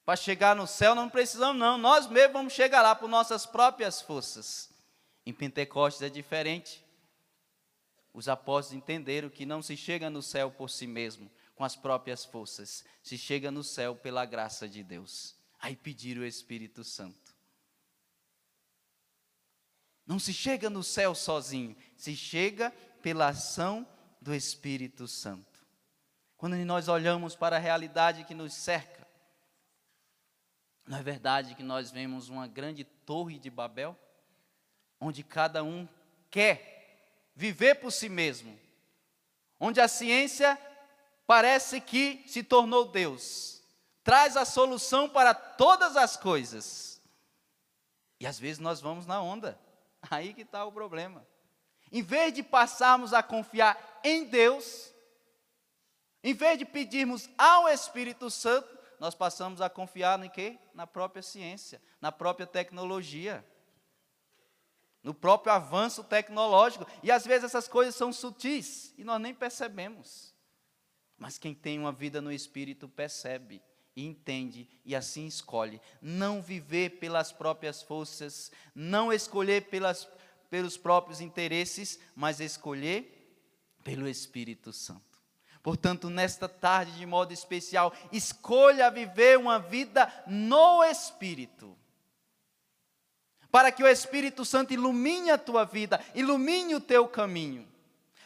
Para 0.04 0.16
chegar 0.16 0.56
no 0.56 0.66
céu, 0.66 0.94
não 0.94 1.08
precisamos, 1.08 1.58
não. 1.58 1.78
Nós 1.78 2.06
mesmos 2.06 2.32
vamos 2.32 2.52
chegar 2.52 2.82
lá 2.82 2.94
por 2.94 3.08
nossas 3.08 3.46
próprias 3.46 4.02
forças. 4.02 4.70
Em 5.24 5.32
Pentecostes 5.32 6.02
é 6.02 6.08
diferente. 6.08 6.84
Os 8.12 8.28
apóstolos 8.28 8.82
entenderam 8.82 9.30
que 9.30 9.46
não 9.46 9.62
se 9.62 9.76
chega 9.76 10.10
no 10.10 10.22
céu 10.22 10.50
por 10.50 10.68
si 10.68 10.86
mesmo, 10.86 11.30
com 11.54 11.64
as 11.64 11.76
próprias 11.76 12.24
forças, 12.24 12.84
se 13.02 13.16
chega 13.16 13.50
no 13.50 13.64
céu 13.64 13.94
pela 13.94 14.26
graça 14.26 14.68
de 14.68 14.82
Deus. 14.82 15.34
Aí 15.58 15.76
pediram 15.76 16.22
o 16.22 16.26
Espírito 16.26 16.84
Santo. 16.84 17.32
Não 20.06 20.18
se 20.18 20.32
chega 20.32 20.68
no 20.68 20.82
céu 20.82 21.14
sozinho, 21.14 21.76
se 21.96 22.16
chega 22.16 22.70
pela 23.00 23.28
ação 23.28 23.86
do 24.20 24.34
Espírito 24.34 25.06
Santo. 25.06 25.51
Quando 26.42 26.56
nós 26.56 26.88
olhamos 26.88 27.36
para 27.36 27.54
a 27.54 27.60
realidade 27.60 28.24
que 28.24 28.34
nos 28.34 28.52
cerca, 28.52 29.06
não 30.84 30.98
é 30.98 31.00
verdade 31.00 31.54
que 31.54 31.62
nós 31.62 31.92
vemos 31.92 32.28
uma 32.28 32.48
grande 32.48 32.82
torre 32.82 33.38
de 33.38 33.48
Babel, 33.48 33.96
onde 34.98 35.22
cada 35.22 35.62
um 35.62 35.88
quer 36.32 37.30
viver 37.32 37.76
por 37.76 37.92
si 37.92 38.08
mesmo, 38.08 38.58
onde 39.60 39.80
a 39.80 39.86
ciência 39.86 40.58
parece 41.28 41.80
que 41.80 42.24
se 42.26 42.42
tornou 42.42 42.86
Deus, 42.86 43.62
traz 44.02 44.36
a 44.36 44.44
solução 44.44 45.08
para 45.08 45.32
todas 45.32 45.96
as 45.96 46.16
coisas. 46.16 47.00
E 48.18 48.26
às 48.26 48.36
vezes 48.36 48.58
nós 48.58 48.80
vamos 48.80 49.06
na 49.06 49.22
onda, 49.22 49.56
aí 50.10 50.34
que 50.34 50.42
está 50.42 50.64
o 50.64 50.72
problema. 50.72 51.24
Em 51.92 52.02
vez 52.02 52.34
de 52.34 52.42
passarmos 52.42 53.14
a 53.14 53.22
confiar 53.22 54.00
em 54.02 54.24
Deus, 54.24 54.91
em 56.22 56.34
vez 56.34 56.58
de 56.58 56.64
pedirmos 56.64 57.28
ao 57.36 57.68
Espírito 57.68 58.30
Santo, 58.30 58.78
nós 59.00 59.14
passamos 59.14 59.60
a 59.60 59.68
confiar 59.68 60.18
no 60.18 60.30
quê? 60.30 60.58
Na 60.72 60.86
própria 60.86 61.22
ciência, 61.22 61.82
na 62.00 62.12
própria 62.12 62.46
tecnologia, 62.46 63.44
no 65.02 65.12
próprio 65.12 65.52
avanço 65.52 66.04
tecnológico. 66.04 66.86
E 67.02 67.10
às 67.10 67.26
vezes 67.26 67.44
essas 67.44 67.66
coisas 67.66 67.96
são 67.96 68.12
sutis 68.12 68.94
e 68.96 69.02
nós 69.02 69.20
nem 69.20 69.34
percebemos. 69.34 70.32
Mas 71.18 71.38
quem 71.38 71.54
tem 71.54 71.78
uma 71.78 71.92
vida 71.92 72.20
no 72.20 72.32
Espírito 72.32 72.88
percebe 72.88 73.60
e 73.96 74.06
entende 74.06 74.68
e 74.84 74.94
assim 74.94 75.26
escolhe. 75.26 75.80
Não 76.00 76.40
viver 76.40 77.00
pelas 77.00 77.32
próprias 77.32 77.82
forças, 77.82 78.52
não 78.74 79.12
escolher 79.12 79.68
pelas, 79.68 80.08
pelos 80.48 80.76
próprios 80.76 81.20
interesses, 81.20 81.98
mas 82.14 82.40
escolher 82.40 83.36
pelo 83.82 84.08
Espírito 84.08 84.72
Santo. 84.72 85.11
Portanto, 85.62 86.10
nesta 86.10 86.48
tarde, 86.48 86.98
de 86.98 87.06
modo 87.06 87.32
especial, 87.32 87.94
escolha 88.10 88.90
viver 88.90 89.38
uma 89.38 89.60
vida 89.60 90.12
no 90.26 90.82
Espírito. 90.82 91.78
Para 93.50 93.70
que 93.70 93.82
o 93.82 93.86
Espírito 93.86 94.44
Santo 94.44 94.72
ilumine 94.72 95.30
a 95.30 95.38
tua 95.38 95.64
vida, 95.64 96.04
ilumine 96.14 96.74
o 96.74 96.80
teu 96.80 97.06
caminho. 97.06 97.68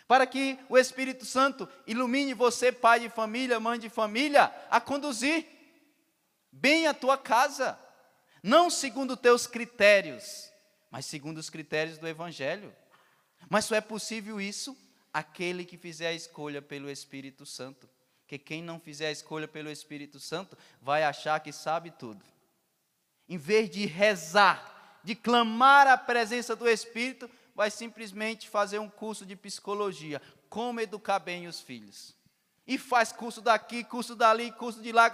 Para 0.09 0.27
que 0.27 0.59
o 0.69 0.79
Espírito 0.79 1.27
Santo 1.27 1.69
ilumine 1.87 2.33
você, 2.33 2.73
pai 2.73 3.01
de 3.01 3.11
família, 3.11 3.61
mãe 3.61 3.79
de 3.79 3.91
família, 3.91 4.55
a 4.71 4.81
conduzir 4.81 5.45
bem 6.51 6.87
a 6.87 6.95
tua 6.95 7.19
casa. 7.19 7.79
Não 8.43 8.71
segundo 8.71 9.17
teus 9.17 9.47
critérios, 9.47 10.51
mas 10.91 11.05
segundo 11.05 11.39
os 11.39 11.51
critérios 11.51 11.99
do 11.99 12.07
Evangelho. 12.07 12.75
Mas 13.51 13.67
só 13.67 13.75
é 13.75 13.81
possível 13.81 14.41
isso 14.41 14.77
aquele 15.17 15.65
que 15.65 15.79
fizer 15.79 16.09
a 16.09 16.13
escolha 16.13 16.61
pelo 16.61 16.91
Espírito 16.91 17.47
Santo. 17.47 17.89
Que 18.27 18.39
quem 18.39 18.63
não 18.63 18.79
fizer 18.79 19.07
a 19.07 19.11
escolha 19.11 19.49
pelo 19.49 19.71
Espírito 19.71 20.21
Santo 20.21 20.59
vai 20.79 21.05
achar 21.05 21.41
que 21.41 21.51
sabe 21.53 21.91
tudo. 21.91 22.23
Em 23.27 23.39
vez 23.39 23.71
de 23.71 23.87
rezar, 23.87 25.01
de 25.03 25.15
clamar 25.15 25.87
a 25.87 25.97
presença 25.97 26.55
do 26.55 26.69
Espírito, 26.69 27.31
vai 27.55 27.71
simplesmente 27.71 28.47
fazer 28.47 28.79
um 28.79 28.91
curso 28.91 29.25
de 29.25 29.35
psicologia, 29.35 30.21
como 30.51 30.83
educar 30.83 31.19
bem 31.19 31.47
os 31.47 31.63
filhos. 31.63 32.15
E 32.67 32.77
faz 32.77 33.11
curso 33.11 33.41
daqui, 33.41 33.85
curso 33.85 34.15
dali, 34.15 34.53
curso 34.53 34.83
de 34.83 34.93
lá, 34.93 35.11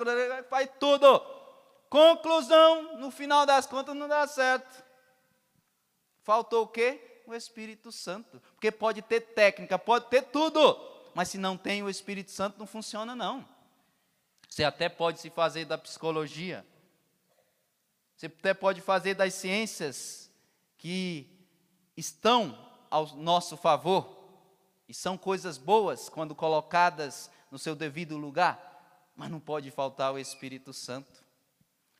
faz 0.51 0.69
tudo. 0.81 1.21
Conclusão, 1.89 2.99
no 2.99 3.13
final 3.13 3.47
das 3.47 3.67
contas 3.67 3.95
não 3.95 4.09
dá 4.09 4.27
certo. 4.27 4.83
Faltou 6.25 6.65
o 6.65 6.69
quê? 6.69 7.12
O 7.27 7.35
Espírito 7.35 7.93
Santo. 7.93 8.41
Porque 8.55 8.71
pode 8.71 9.03
ter 9.03 9.21
técnica, 9.21 9.79
pode 9.79 10.07
ter 10.07 10.23
tudo, 10.23 10.77
mas 11.15 11.29
se 11.29 11.39
não 11.39 11.57
tem 11.57 11.83
o 11.83 11.89
Espírito 11.89 12.31
Santo, 12.31 12.59
não 12.59 12.67
funciona, 12.67 13.15
não. 13.15 13.47
Você 14.49 14.65
até 14.65 14.89
pode 14.89 15.21
se 15.21 15.31
fazer 15.31 15.65
da 15.65 15.79
psicologia, 15.79 16.67
você 18.15 18.27
até 18.27 18.53
pode 18.53 18.81
fazer 18.81 19.15
das 19.15 19.35
ciências 19.35 20.31
que 20.77 21.27
estão 21.97 22.59
ao 22.91 23.07
nosso 23.17 23.57
favor, 23.57 24.23
e 24.89 24.95
são 24.95 25.17
coisas 25.17 25.57
boas 25.57 26.09
quando 26.09 26.35
colocadas 26.35 27.31
no 27.51 27.59
seu 27.59 27.75
devido 27.75 28.17
lugar, 28.17 29.11
mas 29.17 29.31
não 29.31 29.41
pode 29.41 29.71
faltar 29.71 30.13
o 30.13 30.19
Espírito 30.19 30.73
Santo. 30.73 31.25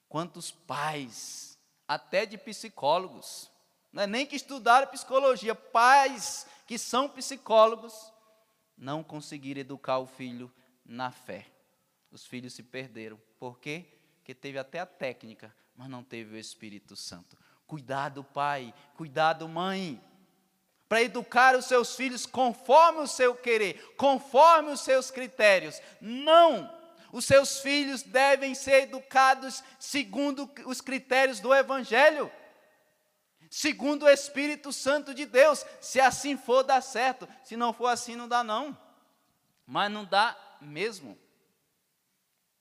Quantos 0.09 0.51
pais, 0.51 1.59
até 1.89 2.27
de 2.27 2.37
psicólogos, 2.37 3.51
não 3.93 4.03
é 4.03 4.07
nem 4.07 4.25
que 4.25 4.37
estudaram 4.37 4.87
psicologia, 4.87 5.55
pais 5.55 6.47
que 6.67 6.79
são 6.79 7.09
psicólogos, 7.09 8.13
não 8.77 9.05
conseguiram 9.05 9.61
educar 9.61 9.99
o 9.99 10.07
filho 10.07 10.51
na 10.85 11.11
fé. 11.11 11.47
Os 12.11 12.27
filhos 12.27 12.55
se 12.55 12.63
perderam. 12.63 13.21
Por 13.39 13.59
quê? 13.59 13.87
Porque 14.17 14.35
teve 14.35 14.59
até 14.59 14.81
a 14.81 14.87
técnica, 14.87 15.55
mas 15.77 15.89
não 15.89 16.03
teve 16.03 16.35
o 16.35 16.39
Espírito 16.39 16.97
Santo. 16.97 17.37
Cuidado, 17.67 18.25
pai, 18.25 18.73
cuidado, 18.97 19.47
mãe, 19.49 20.03
para 20.89 21.03
educar 21.03 21.55
os 21.55 21.67
seus 21.67 21.95
filhos 21.95 22.25
conforme 22.25 23.01
o 23.01 23.07
seu 23.07 23.35
querer, 23.35 23.95
conforme 23.97 24.71
os 24.71 24.81
seus 24.81 25.11
critérios. 25.11 25.81
Não! 26.01 26.81
Os 27.13 27.27
seus 27.27 27.61
filhos 27.61 28.03
devem 28.03 28.55
ser 28.55 28.85
educados 28.85 29.63
segundo 29.79 30.51
os 30.65 30.81
critérios 30.81 31.41
do 31.41 31.55
Evangelho 31.55 32.33
segundo 33.53 34.05
o 34.05 34.09
Espírito 34.09 34.73
Santo 34.73 35.13
de 35.13 35.27
Deus. 35.27 35.67
Se 35.79 36.01
assim 36.01 36.39
for, 36.39 36.63
dá 36.63 36.81
certo. 36.81 37.29
Se 37.45 37.55
não 37.55 37.75
for 37.75 37.89
assim, 37.89 38.17
não 38.17 38.27
dá, 38.27 38.43
não. 38.43 38.77
Mas 39.67 39.93
não 39.93 40.07
dá 40.07 40.35
mesmo. 40.59 41.19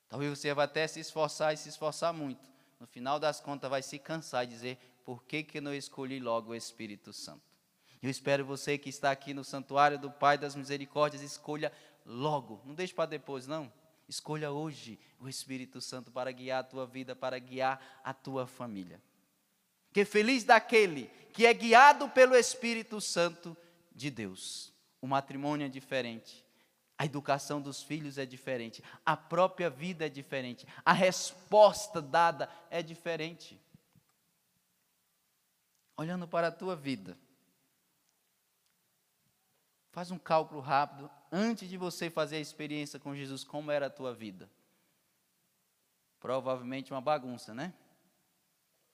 Talvez 0.06 0.38
você 0.38 0.52
vai 0.52 0.66
até 0.66 0.86
se 0.86 1.00
esforçar 1.00 1.54
e 1.54 1.56
se 1.56 1.70
esforçar 1.70 2.12
muito. 2.12 2.46
No 2.78 2.86
final 2.86 3.18
das 3.18 3.40
contas, 3.40 3.70
vai 3.70 3.80
se 3.80 3.98
cansar 3.98 4.44
e 4.44 4.48
dizer: 4.48 4.78
por 5.02 5.24
que, 5.24 5.42
que 5.42 5.62
não 5.62 5.72
escolhi 5.72 6.20
logo 6.20 6.50
o 6.50 6.54
Espírito 6.54 7.10
Santo? 7.10 7.42
Eu 8.02 8.10
espero 8.10 8.44
você 8.44 8.76
que 8.76 8.90
está 8.90 9.10
aqui 9.10 9.32
no 9.32 9.44
santuário 9.44 9.98
do 9.98 10.10
Pai 10.10 10.36
das 10.36 10.54
Misericórdias, 10.54 11.22
escolha 11.22 11.72
logo. 12.04 12.60
Não 12.66 12.74
deixe 12.74 12.92
para 12.92 13.06
depois, 13.06 13.46
não. 13.46 13.72
Escolha 14.06 14.50
hoje 14.50 15.00
o 15.18 15.26
Espírito 15.26 15.80
Santo 15.80 16.10
para 16.10 16.30
guiar 16.32 16.60
a 16.60 16.64
tua 16.64 16.86
vida, 16.86 17.16
para 17.16 17.38
guiar 17.38 17.80
a 18.04 18.12
tua 18.12 18.46
família. 18.46 19.00
Que 19.92 20.04
feliz 20.04 20.44
daquele 20.44 21.10
que 21.32 21.46
é 21.46 21.54
guiado 21.54 22.08
pelo 22.08 22.34
Espírito 22.34 23.00
Santo 23.00 23.56
de 23.94 24.10
Deus. 24.10 24.72
O 25.00 25.06
matrimônio 25.06 25.66
é 25.66 25.68
diferente. 25.68 26.44
A 26.96 27.04
educação 27.04 27.60
dos 27.60 27.82
filhos 27.82 28.16
é 28.16 28.24
diferente, 28.24 28.80
a 29.04 29.16
própria 29.16 29.68
vida 29.68 30.06
é 30.06 30.08
diferente, 30.08 30.64
a 30.84 30.92
resposta 30.92 32.00
dada 32.00 32.48
é 32.70 32.80
diferente. 32.80 33.60
Olhando 35.96 36.28
para 36.28 36.46
a 36.46 36.52
tua 36.52 36.76
vida, 36.76 37.18
faz 39.90 40.12
um 40.12 40.18
cálculo 40.18 40.60
rápido 40.60 41.10
antes 41.32 41.68
de 41.68 41.76
você 41.76 42.08
fazer 42.08 42.36
a 42.36 42.40
experiência 42.40 43.00
com 43.00 43.16
Jesus, 43.16 43.42
como 43.42 43.72
era 43.72 43.86
a 43.86 43.90
tua 43.90 44.14
vida. 44.14 44.48
Provavelmente 46.20 46.92
uma 46.92 47.00
bagunça, 47.00 47.52
né? 47.52 47.74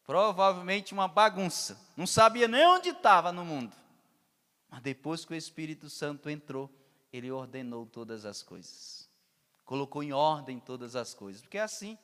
Provavelmente 0.09 0.95
uma 0.95 1.07
bagunça. 1.07 1.79
Não 1.95 2.07
sabia 2.07 2.49
nem 2.49 2.67
onde 2.67 2.89
estava 2.89 3.31
no 3.31 3.45
mundo. 3.45 3.77
Mas 4.71 4.81
depois 4.81 5.23
que 5.23 5.35
o 5.35 5.37
Espírito 5.37 5.91
Santo 5.91 6.31
entrou, 6.31 6.71
ele 7.13 7.31
ordenou 7.31 7.85
todas 7.85 8.25
as 8.25 8.43
coisas. 8.43 9.07
Colocou 9.67 10.03
em 10.03 10.15
ordem 10.15 10.59
todas 10.59 10.97
as 10.97 11.13
coisas. 11.13 11.43
Porque 11.43 11.59
é 11.59 11.61
assim. 11.61 11.99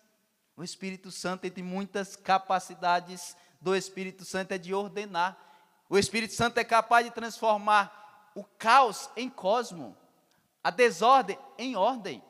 O 0.54 0.62
Espírito 0.62 1.10
Santo, 1.10 1.46
entre 1.46 1.62
muitas 1.62 2.14
capacidades 2.14 3.34
do 3.58 3.74
Espírito 3.74 4.22
Santo, 4.22 4.52
é 4.52 4.58
de 4.58 4.74
ordenar. 4.74 5.38
O 5.88 5.96
Espírito 5.96 6.34
Santo 6.34 6.58
é 6.58 6.64
capaz 6.64 7.06
de 7.06 7.10
transformar 7.10 8.30
o 8.34 8.44
caos 8.44 9.08
em 9.16 9.30
cosmo, 9.30 9.96
a 10.62 10.68
desordem 10.70 11.38
em 11.56 11.74
ordem. 11.74 12.22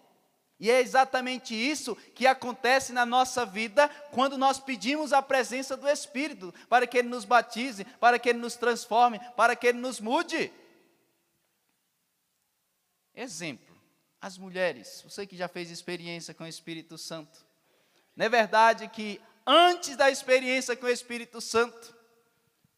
E 0.58 0.70
é 0.70 0.80
exatamente 0.80 1.54
isso 1.54 1.96
que 2.14 2.26
acontece 2.26 2.92
na 2.92 3.04
nossa 3.04 3.44
vida 3.44 3.88
quando 4.12 4.38
nós 4.38 4.58
pedimos 4.58 5.12
a 5.12 5.20
presença 5.20 5.76
do 5.76 5.88
Espírito, 5.88 6.54
para 6.68 6.86
que 6.86 6.98
Ele 6.98 7.08
nos 7.08 7.24
batize, 7.24 7.84
para 7.98 8.18
que 8.18 8.28
Ele 8.28 8.38
nos 8.38 8.54
transforme, 8.54 9.18
para 9.36 9.56
que 9.56 9.66
Ele 9.66 9.78
nos 9.78 10.00
mude. 10.00 10.52
Exemplo, 13.14 13.74
as 14.20 14.38
mulheres, 14.38 15.02
você 15.02 15.26
que 15.26 15.36
já 15.36 15.48
fez 15.48 15.70
experiência 15.70 16.32
com 16.32 16.44
o 16.44 16.48
Espírito 16.48 16.96
Santo, 16.96 17.44
não 18.16 18.26
é 18.26 18.28
verdade 18.28 18.88
que 18.88 19.20
antes 19.46 19.96
da 19.96 20.10
experiência 20.10 20.76
com 20.76 20.86
o 20.86 20.90
Espírito 20.90 21.40
Santo, 21.40 21.94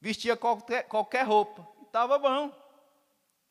vestia 0.00 0.36
qualquer, 0.36 0.84
qualquer 0.84 1.24
roupa, 1.24 1.66
estava 1.86 2.18
bom, 2.18 2.52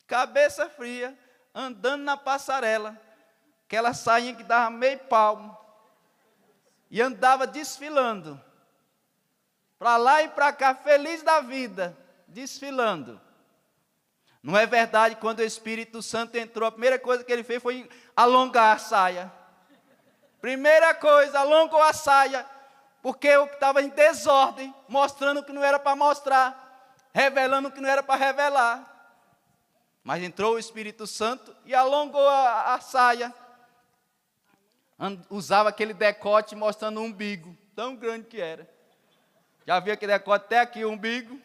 cabeça 0.06 0.68
fria, 0.68 1.16
andando 1.54 2.02
na 2.02 2.16
passarela, 2.16 3.00
aquela 3.66 3.92
sainha 3.92 4.34
que 4.34 4.44
dava 4.44 4.70
meio 4.70 4.98
palmo, 5.00 5.56
e 6.88 7.02
andava 7.02 7.46
desfilando, 7.46 8.40
para 9.76 9.96
lá 9.96 10.22
e 10.22 10.28
para 10.28 10.52
cá, 10.52 10.74
feliz 10.74 11.22
da 11.22 11.40
vida, 11.40 11.96
desfilando. 12.28 13.20
Não 14.40 14.56
é 14.56 14.64
verdade 14.64 15.16
quando 15.16 15.40
o 15.40 15.44
Espírito 15.44 16.00
Santo 16.00 16.36
entrou, 16.36 16.68
a 16.68 16.70
primeira 16.70 16.98
coisa 16.98 17.24
que 17.24 17.32
ele 17.32 17.42
fez 17.42 17.60
foi 17.60 17.90
alongar 18.14 18.76
a 18.76 18.78
saia. 18.78 19.32
Primeira 20.40 20.94
coisa, 20.94 21.40
alongou 21.40 21.82
a 21.82 21.92
saia, 21.92 22.46
porque 23.02 23.26
eu 23.26 23.46
estava 23.46 23.82
em 23.82 23.88
desordem, 23.88 24.72
mostrando 24.88 25.40
o 25.40 25.42
que 25.42 25.52
não 25.52 25.64
era 25.64 25.80
para 25.80 25.96
mostrar, 25.96 26.94
revelando 27.12 27.68
o 27.68 27.72
que 27.72 27.80
não 27.80 27.88
era 27.88 28.02
para 28.02 28.14
revelar. 28.14 28.92
Mas 30.04 30.22
entrou 30.22 30.54
o 30.54 30.58
Espírito 30.58 31.04
Santo 31.04 31.54
e 31.64 31.74
alongou 31.74 32.28
a, 32.28 32.74
a 32.74 32.80
saia. 32.80 33.34
Usava 35.28 35.68
aquele 35.68 35.92
decote 35.92 36.54
mostrando 36.54 37.00
o 37.00 37.04
umbigo, 37.04 37.56
tão 37.74 37.94
grande 37.94 38.26
que 38.26 38.40
era. 38.40 38.68
Já 39.66 39.78
viu 39.80 39.92
aquele 39.92 40.12
decote 40.12 40.46
até 40.46 40.60
aqui, 40.60 40.84
o 40.84 40.90
umbigo? 40.90 41.38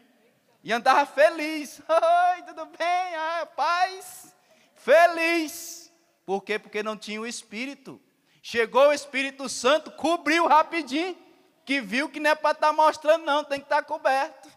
E 0.63 0.71
andava 0.71 1.05
feliz. 1.05 1.81
Oi, 1.89 2.43
tudo 2.43 2.65
bem? 2.65 3.15
Ah, 3.15 3.47
paz. 3.55 4.33
Feliz. 4.75 5.91
Por 6.25 6.41
quê? 6.43 6.57
Porque 6.57 6.81
não 6.83 6.95
tinha 6.95 7.19
o 7.19 7.27
Espírito. 7.27 7.99
Chegou 8.41 8.87
o 8.87 8.93
Espírito 8.93 9.49
Santo, 9.49 9.91
cobriu 9.91 10.47
rapidinho, 10.47 11.17
que 11.65 11.81
viu 11.81 12.09
que 12.09 12.19
não 12.19 12.31
é 12.31 12.35
para 12.35 12.51
estar 12.51 12.67
tá 12.67 12.73
mostrando, 12.73 13.25
não, 13.25 13.43
tem 13.43 13.59
que 13.59 13.65
estar 13.65 13.77
tá 13.77 13.83
coberto. 13.83 14.49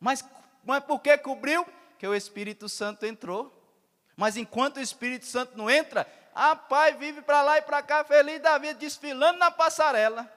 Mas, 0.00 0.24
mas 0.64 0.82
por 0.84 1.00
que 1.00 1.16
cobriu? 1.18 1.66
Que 1.98 2.06
o 2.06 2.14
Espírito 2.14 2.68
Santo 2.68 3.06
entrou. 3.06 3.58
Mas 4.16 4.36
enquanto 4.36 4.78
o 4.78 4.80
Espírito 4.80 5.26
Santo 5.26 5.56
não 5.56 5.70
entra, 5.70 6.06
a 6.34 6.56
pai 6.56 6.94
vive 6.94 7.22
para 7.22 7.42
lá 7.42 7.58
e 7.58 7.62
para 7.62 7.82
cá, 7.82 8.04
feliz 8.04 8.40
da 8.40 8.58
vida, 8.58 8.74
desfilando 8.74 9.38
na 9.38 9.50
passarela. 9.50 10.30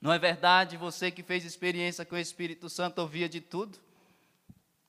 Não 0.00 0.12
é 0.12 0.18
verdade? 0.18 0.76
Você 0.76 1.10
que 1.10 1.22
fez 1.22 1.44
experiência 1.44 2.04
com 2.04 2.16
o 2.16 2.18
Espírito 2.18 2.68
Santo 2.68 3.00
ouvia 3.00 3.28
de 3.28 3.40
tudo. 3.40 3.78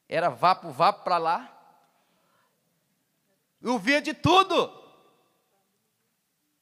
Era 0.10 0.30
vapo, 0.30 0.72
vapo 0.72 1.04
para 1.04 1.18
lá. 1.18 1.52
Ouvia 3.64 4.02
de 4.02 4.14
tudo. 4.14 4.82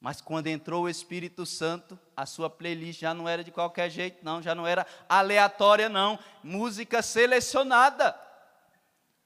Mas 0.02 0.20
quando 0.20 0.48
entrou 0.48 0.84
o 0.84 0.90
Espírito 0.90 1.46
Santo, 1.46 1.98
a 2.18 2.26
sua 2.26 2.50
playlist 2.50 3.00
já 3.00 3.14
não 3.14 3.30
era 3.30 3.44
de 3.44 3.52
qualquer 3.52 3.90
jeito, 3.90 4.24
não, 4.24 4.42
já 4.42 4.56
não 4.56 4.66
era 4.66 4.86
aleatória, 5.08 5.88
não. 5.88 6.20
Música 6.44 7.02
selecionada. 7.02 8.20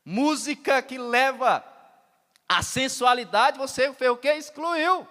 Música 0.03 0.81
que 0.81 0.97
leva 0.97 1.63
a 2.47 2.62
sensualidade, 2.62 3.58
você 3.58 3.91
fez 3.93 4.12
o 4.12 4.17
que? 4.17 4.31
Excluiu. 4.31 5.08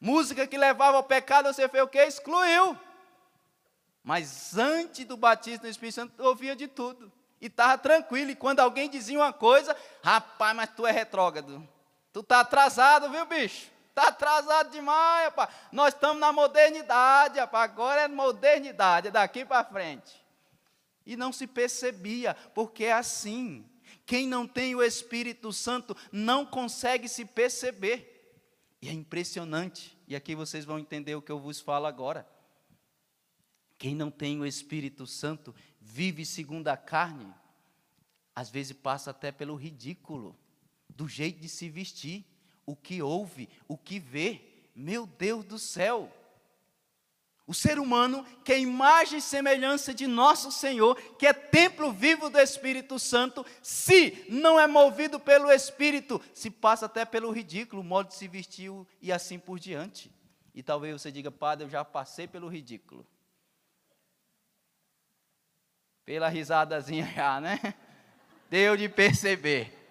Música 0.00 0.46
que 0.46 0.58
levava 0.58 0.96
ao 0.96 1.04
pecado, 1.04 1.52
você 1.52 1.68
fez 1.68 1.84
o 1.84 1.88
que? 1.88 1.98
Excluiu. 1.98 2.76
Mas 4.02 4.58
antes 4.58 5.04
do 5.04 5.16
batismo 5.16 5.62
do 5.62 5.68
Espírito 5.68 5.94
Santo, 5.94 6.22
ouvia 6.22 6.56
de 6.56 6.66
tudo. 6.66 7.12
E 7.40 7.46
estava 7.46 7.78
tranquilo. 7.78 8.30
E 8.30 8.36
quando 8.36 8.60
alguém 8.60 8.90
dizia 8.90 9.18
uma 9.18 9.32
coisa, 9.32 9.76
rapaz, 10.02 10.56
mas 10.56 10.70
tu 10.70 10.86
é 10.86 10.90
retrógrado. 10.90 11.66
Tu 12.12 12.20
está 12.20 12.40
atrasado, 12.40 13.08
viu, 13.10 13.24
bicho? 13.24 13.70
Está 13.90 14.08
atrasado 14.08 14.70
demais, 14.70 15.26
rapaz. 15.26 15.50
Nós 15.70 15.94
estamos 15.94 16.18
na 16.18 16.32
modernidade, 16.32 17.38
rapaz. 17.38 17.70
Agora 17.70 18.00
é 18.02 18.08
modernidade, 18.08 19.08
é 19.08 19.10
daqui 19.10 19.44
para 19.44 19.64
frente. 19.64 20.20
E 21.06 21.16
não 21.16 21.32
se 21.32 21.46
percebia, 21.46 22.34
porque 22.54 22.84
é 22.84 22.92
assim. 22.92 23.64
Quem 24.04 24.26
não 24.26 24.46
tem 24.46 24.74
o 24.74 24.82
Espírito 24.82 25.52
Santo 25.52 25.96
não 26.10 26.44
consegue 26.44 27.08
se 27.08 27.24
perceber. 27.24 28.08
E 28.80 28.88
é 28.88 28.92
impressionante, 28.92 29.96
e 30.08 30.16
aqui 30.16 30.34
vocês 30.34 30.64
vão 30.64 30.78
entender 30.78 31.14
o 31.14 31.22
que 31.22 31.30
eu 31.30 31.38
vos 31.38 31.60
falo 31.60 31.86
agora. 31.86 32.26
Quem 33.78 33.94
não 33.94 34.10
tem 34.10 34.40
o 34.40 34.46
Espírito 34.46 35.06
Santo 35.06 35.54
vive 35.80 36.24
segundo 36.24 36.68
a 36.68 36.76
carne, 36.76 37.32
às 38.34 38.50
vezes 38.50 38.72
passa 38.72 39.10
até 39.10 39.30
pelo 39.30 39.54
ridículo, 39.54 40.36
do 40.88 41.08
jeito 41.08 41.40
de 41.40 41.48
se 41.48 41.68
vestir, 41.68 42.24
o 42.66 42.76
que 42.76 43.02
ouve, 43.02 43.48
o 43.68 43.76
que 43.76 43.98
vê. 43.98 44.68
Meu 44.74 45.06
Deus 45.06 45.44
do 45.44 45.58
céu! 45.58 46.12
O 47.52 47.54
ser 47.54 47.78
humano, 47.78 48.24
que 48.42 48.50
é 48.50 48.58
imagem 48.58 49.18
e 49.18 49.20
semelhança 49.20 49.92
de 49.92 50.06
nosso 50.06 50.50
Senhor, 50.50 50.96
que 51.18 51.26
é 51.26 51.34
templo 51.34 51.92
vivo 51.92 52.30
do 52.30 52.40
Espírito 52.40 52.98
Santo, 52.98 53.44
se 53.60 54.24
não 54.26 54.58
é 54.58 54.66
movido 54.66 55.20
pelo 55.20 55.52
Espírito, 55.52 56.18
se 56.32 56.50
passa 56.50 56.86
até 56.86 57.04
pelo 57.04 57.30
ridículo, 57.30 57.82
o 57.82 57.84
modo 57.84 58.08
de 58.08 58.14
se 58.14 58.26
vestir 58.26 58.70
e 59.02 59.12
assim 59.12 59.38
por 59.38 59.60
diante. 59.60 60.10
E 60.54 60.62
talvez 60.62 60.98
você 60.98 61.12
diga, 61.12 61.30
Padre, 61.30 61.66
eu 61.66 61.68
já 61.68 61.84
passei 61.84 62.26
pelo 62.26 62.48
ridículo. 62.48 63.06
Pela 66.06 66.30
risadazinha 66.30 67.04
já, 67.14 67.38
né? 67.38 67.74
Deu 68.48 68.78
de 68.78 68.88
perceber. 68.88 69.81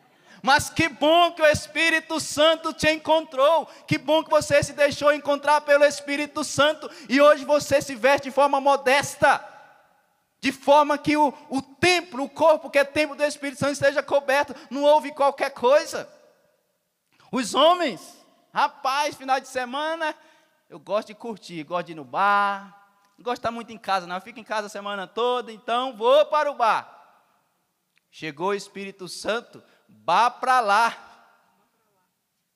Mas 0.41 0.69
que 0.69 0.89
bom 0.89 1.31
que 1.31 1.41
o 1.41 1.45
Espírito 1.45 2.19
Santo 2.19 2.73
te 2.73 2.89
encontrou. 2.89 3.67
Que 3.85 3.97
bom 3.97 4.23
que 4.23 4.29
você 4.29 4.63
se 4.63 4.73
deixou 4.73 5.13
encontrar 5.13 5.61
pelo 5.61 5.85
Espírito 5.85 6.43
Santo. 6.43 6.89
E 7.07 7.21
hoje 7.21 7.45
você 7.45 7.81
se 7.81 7.93
veste 7.93 8.29
de 8.29 8.33
forma 8.33 8.59
modesta. 8.59 9.47
De 10.39 10.51
forma 10.51 10.97
que 10.97 11.15
o, 11.15 11.31
o 11.49 11.61
templo, 11.61 12.23
o 12.23 12.29
corpo 12.29 12.69
que 12.69 12.79
é 12.79 12.83
templo 12.83 13.15
do 13.15 13.23
Espírito 13.23 13.59
Santo 13.59 13.73
esteja 13.73 14.01
coberto. 14.01 14.55
Não 14.71 14.83
houve 14.83 15.11
qualquer 15.11 15.51
coisa. 15.51 16.09
Os 17.31 17.53
homens, 17.53 18.01
rapaz, 18.51 19.15
final 19.15 19.39
de 19.39 19.47
semana, 19.47 20.15
eu 20.67 20.79
gosto 20.79 21.09
de 21.09 21.15
curtir, 21.15 21.63
gosto 21.63 21.87
de 21.87 21.91
ir 21.91 21.95
no 21.95 22.03
bar. 22.03 22.81
Não 23.15 23.23
gosto 23.23 23.35
de 23.35 23.39
estar 23.39 23.51
muito 23.51 23.71
em 23.71 23.77
casa, 23.77 24.07
não. 24.07 24.15
Eu 24.15 24.21
fico 24.21 24.39
em 24.39 24.43
casa 24.43 24.65
a 24.65 24.69
semana 24.69 25.05
toda, 25.05 25.51
então 25.51 25.95
vou 25.95 26.25
para 26.25 26.49
o 26.49 26.55
bar. 26.55 26.97
Chegou 28.09 28.49
o 28.49 28.53
Espírito 28.53 29.07
Santo, 29.07 29.63
Vá 30.03 30.29
para 30.29 30.59
lá. 30.59 31.07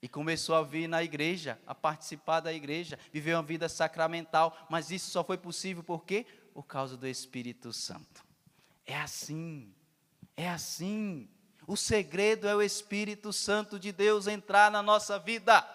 E 0.02 0.08
começou 0.08 0.56
a 0.56 0.62
vir 0.62 0.88
na 0.88 1.04
igreja, 1.04 1.60
a 1.65 1.74
participar 1.74 2.39
da 2.39 2.54
igreja, 2.54 3.00
viver 3.12 3.34
uma 3.34 3.43
vida 3.43 3.67
sacramental. 3.67 4.56
Mas 4.69 4.91
isso 4.91 5.10
só 5.10 5.24
foi 5.24 5.38
possível 5.38 5.84
por 5.84 6.06
quê? 6.06 6.26
Por 6.54 6.63
causa 6.63 6.95
do 6.95 7.08
Espírito 7.08 7.74
Santo. 7.74 8.24
É 8.86 8.95
assim, 8.95 9.74
é 10.38 10.48
assim. 10.48 11.28
O 11.67 11.76
segredo 11.76 12.48
é 12.48 12.56
o 12.56 12.62
Espírito 12.62 13.34
Santo 13.34 13.80
de 13.80 13.91
Deus 13.91 14.28
entrar 14.28 14.69
na 14.69 14.84
nossa 14.84 15.17
vida. 15.17 15.67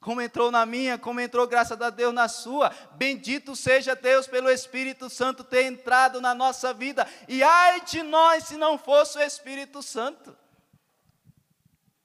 Como 0.00 0.20
entrou 0.20 0.50
na 0.50 0.64
minha, 0.64 0.96
como 0.96 1.20
entrou, 1.20 1.46
graças 1.46 1.80
a 1.80 1.90
Deus, 1.90 2.14
na 2.14 2.28
sua. 2.28 2.70
Bendito 2.94 3.54
seja 3.54 3.94
Deus 3.94 4.26
pelo 4.26 4.50
Espírito 4.50 5.08
Santo 5.08 5.42
ter 5.44 5.64
entrado 5.64 6.20
na 6.20 6.34
nossa 6.34 6.72
vida. 6.72 7.06
E 7.28 7.42
ai 7.42 7.80
de 7.82 8.02
nós 8.02 8.44
se 8.44 8.56
não 8.56 8.78
fosse 8.78 9.18
o 9.18 9.22
Espírito 9.22 9.82
Santo. 9.82 10.36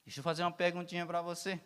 Deixa 0.05 0.19
eu 0.19 0.23
fazer 0.23 0.43
uma 0.43 0.51
perguntinha 0.51 1.05
para 1.05 1.21
você. 1.21 1.59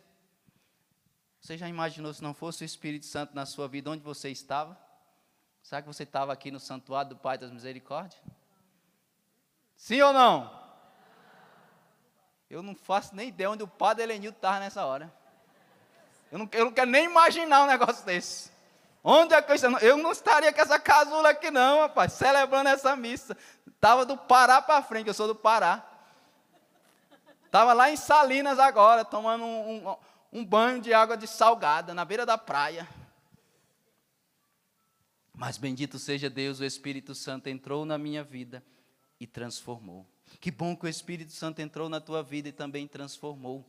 Você 1.40 1.56
já 1.56 1.68
imaginou 1.68 2.12
se 2.12 2.22
não 2.22 2.34
fosse 2.34 2.62
o 2.62 2.66
Espírito 2.66 3.06
Santo 3.06 3.34
na 3.34 3.46
sua 3.46 3.68
vida, 3.68 3.90
onde 3.90 4.02
você 4.02 4.28
estava? 4.30 4.78
Será 5.62 5.82
que 5.82 5.88
você 5.88 6.02
estava 6.02 6.32
aqui 6.32 6.50
no 6.50 6.60
santuário 6.60 7.10
do 7.10 7.16
Pai 7.16 7.38
das 7.38 7.50
Misericórdias? 7.50 8.20
Sim 9.76 10.00
ou 10.02 10.12
não? 10.12 10.68
Eu 12.50 12.62
não 12.62 12.74
faço 12.74 13.14
nem 13.14 13.28
ideia 13.28 13.50
onde 13.50 13.62
o 13.62 13.68
Padre 13.68 14.02
Elenildo 14.02 14.36
estava 14.36 14.58
nessa 14.58 14.84
hora. 14.84 15.12
Eu 16.30 16.38
não, 16.38 16.48
eu 16.52 16.64
não 16.66 16.72
quero 16.72 16.90
nem 16.90 17.04
imaginar 17.04 17.64
um 17.64 17.66
negócio 17.66 18.04
desse. 18.04 18.50
Onde 19.02 19.34
é 19.34 19.40
que 19.40 19.52
eu, 19.52 19.78
eu 19.78 19.96
não 19.96 20.12
estaria 20.12 20.52
com 20.52 20.60
essa 20.60 20.78
casula 20.78 21.30
aqui 21.30 21.50
não, 21.50 21.80
rapaz, 21.80 22.12
celebrando 22.14 22.68
essa 22.68 22.96
missa. 22.96 23.36
Estava 23.66 24.04
do 24.04 24.16
Pará 24.16 24.60
para 24.60 24.82
frente, 24.82 25.06
eu 25.06 25.14
sou 25.14 25.26
do 25.26 25.34
Pará. 25.34 25.87
Estava 27.48 27.72
lá 27.72 27.90
em 27.90 27.96
Salinas 27.96 28.58
agora, 28.58 29.06
tomando 29.06 29.42
um, 29.42 29.88
um, 29.88 29.96
um 30.30 30.44
banho 30.44 30.82
de 30.82 30.92
água 30.92 31.16
de 31.16 31.26
salgada, 31.26 31.94
na 31.94 32.04
beira 32.04 32.26
da 32.26 32.36
praia. 32.36 32.86
Mas 35.32 35.56
bendito 35.56 35.98
seja 35.98 36.28
Deus, 36.28 36.60
o 36.60 36.64
Espírito 36.64 37.14
Santo 37.14 37.46
entrou 37.46 37.86
na 37.86 37.96
minha 37.96 38.22
vida 38.22 38.62
e 39.18 39.26
transformou. 39.26 40.06
Que 40.38 40.50
bom 40.50 40.76
que 40.76 40.84
o 40.84 40.88
Espírito 40.88 41.32
Santo 41.32 41.60
entrou 41.60 41.88
na 41.88 42.02
tua 42.02 42.22
vida 42.22 42.50
e 42.50 42.52
também 42.52 42.86
transformou. 42.86 43.66